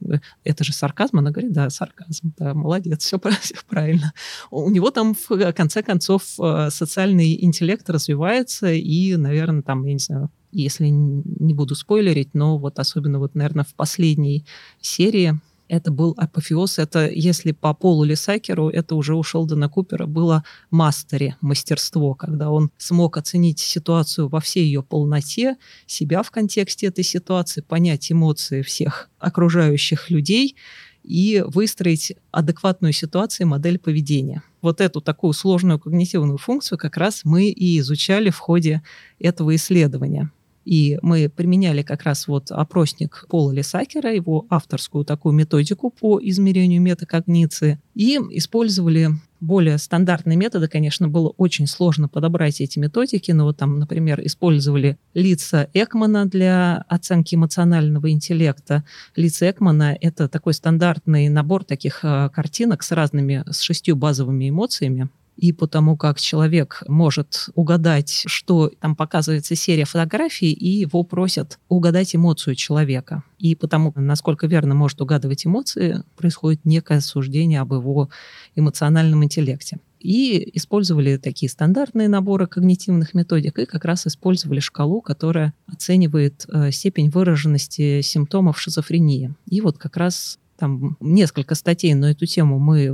[0.43, 4.13] это же сарказм, она говорит, да, сарказм, да, молодец, все, все правильно.
[4.49, 9.99] У него там в конце концов э, социальный интеллект развивается, и, наверное, там, я не
[9.99, 14.45] знаю, если не буду спойлерить, но вот особенно вот, наверное, в последней
[14.81, 15.39] серии
[15.71, 16.79] это был апофеоз.
[16.79, 22.71] Это, если по Полу Лисакеру, это уже у Шелдона Купера было мастере, мастерство, когда он
[22.77, 29.09] смог оценить ситуацию во всей ее полноте, себя в контексте этой ситуации, понять эмоции всех
[29.17, 30.57] окружающих людей
[31.03, 34.43] и выстроить адекватную ситуацию модель поведения.
[34.61, 38.81] Вот эту такую сложную когнитивную функцию как раз мы и изучали в ходе
[39.19, 40.31] этого исследования.
[40.65, 46.81] И мы применяли как раз вот опросник Пола Лисакера, его авторскую такую методику по измерению
[46.81, 49.09] метакогниции, и использовали
[49.41, 54.97] более стандартные методы, конечно, было очень сложно подобрать эти методики, но вот там, например, использовали
[55.15, 58.83] лица Экмана для оценки эмоционального интеллекта.
[59.15, 65.09] Лица Экмана— это такой стандартный набор таких э, картинок с разными, с шестью базовыми эмоциями,
[65.37, 72.15] и потому как человек может угадать, что там показывается серия фотографий, и его просят угадать
[72.15, 73.23] эмоцию человека.
[73.39, 78.09] И потому, насколько верно может угадывать эмоции, происходит некое суждение об его
[78.55, 79.79] эмоциональном интеллекте.
[79.99, 86.71] И использовали такие стандартные наборы когнитивных методик, и как раз использовали шкалу, которая оценивает э,
[86.71, 89.33] степень выраженности симптомов шизофрении.
[89.47, 92.93] И вот как раз там несколько статей на эту тему мы э,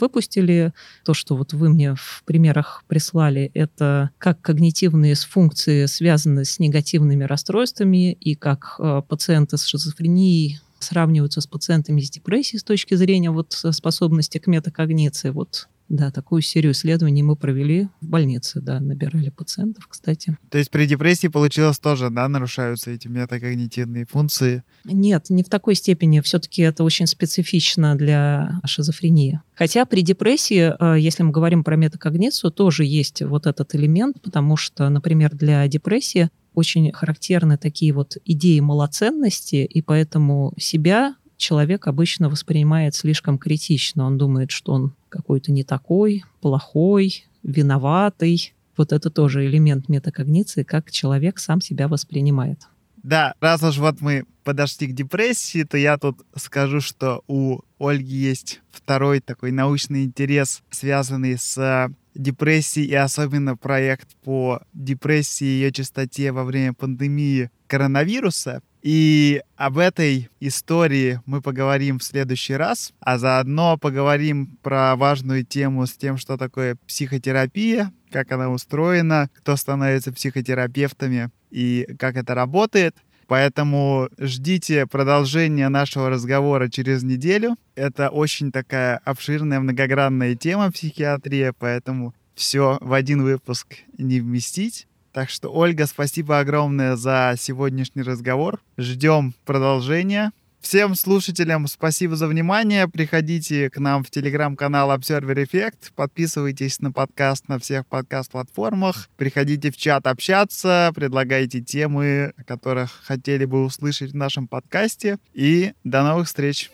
[0.00, 0.72] выпустили.
[1.04, 7.24] То, что вот вы мне в примерах прислали, это как когнитивные функции связаны с негативными
[7.24, 13.32] расстройствами и как э, пациенты с шизофренией сравниваются с пациентами с депрессией с точки зрения
[13.32, 15.30] вот способности к метакогниции.
[15.30, 20.36] Вот да, такую серию исследований мы провели в больнице, да, набирали пациентов, кстати.
[20.50, 24.62] То есть при депрессии получилось тоже, да, нарушаются эти метакогнитивные функции?
[24.84, 26.20] Нет, не в такой степени.
[26.20, 29.40] Все-таки это очень специфично для шизофрении.
[29.54, 34.56] Хотя при депрессии, э, если мы говорим про метакогницию, тоже есть вот этот элемент, потому
[34.56, 42.28] что, например, для депрессии очень характерны такие вот идеи малоценности, и поэтому себя человек обычно
[42.28, 44.04] воспринимает слишком критично.
[44.04, 48.52] Он думает, что он какой-то не такой, плохой, виноватый.
[48.76, 52.60] Вот это тоже элемент метакогниции, как человек сам себя воспринимает.
[53.02, 58.16] Да, раз уж вот мы подошли к депрессии, то я тут скажу, что у Ольги
[58.16, 65.72] есть второй такой научный интерес, связанный с депрессией, и особенно проект по депрессии и ее
[65.72, 68.62] частоте во время пандемии коронавируса.
[68.82, 75.86] И об этой истории мы поговорим в следующий раз, а заодно поговорим про важную тему
[75.86, 82.96] с тем, что такое психотерапия, как она устроена, кто становится психотерапевтами и как это работает.
[83.26, 87.56] Поэтому ждите продолжения нашего разговора через неделю.
[87.74, 94.86] Это очень такая обширная, многогранная тема психиатрия, поэтому все в один выпуск не вместить.
[95.12, 98.60] Так что, Ольга, спасибо огромное за сегодняшний разговор.
[98.76, 100.32] Ждем продолжения.
[100.60, 102.88] Всем слушателям спасибо за внимание.
[102.88, 105.92] Приходите к нам в телеграм-канал Observer Effect.
[105.94, 109.08] Подписывайтесь на подкаст на всех подкаст-платформах.
[109.16, 115.18] Приходите в чат общаться, предлагайте темы, о которых хотели бы услышать в нашем подкасте.
[115.32, 116.70] И до новых встреч!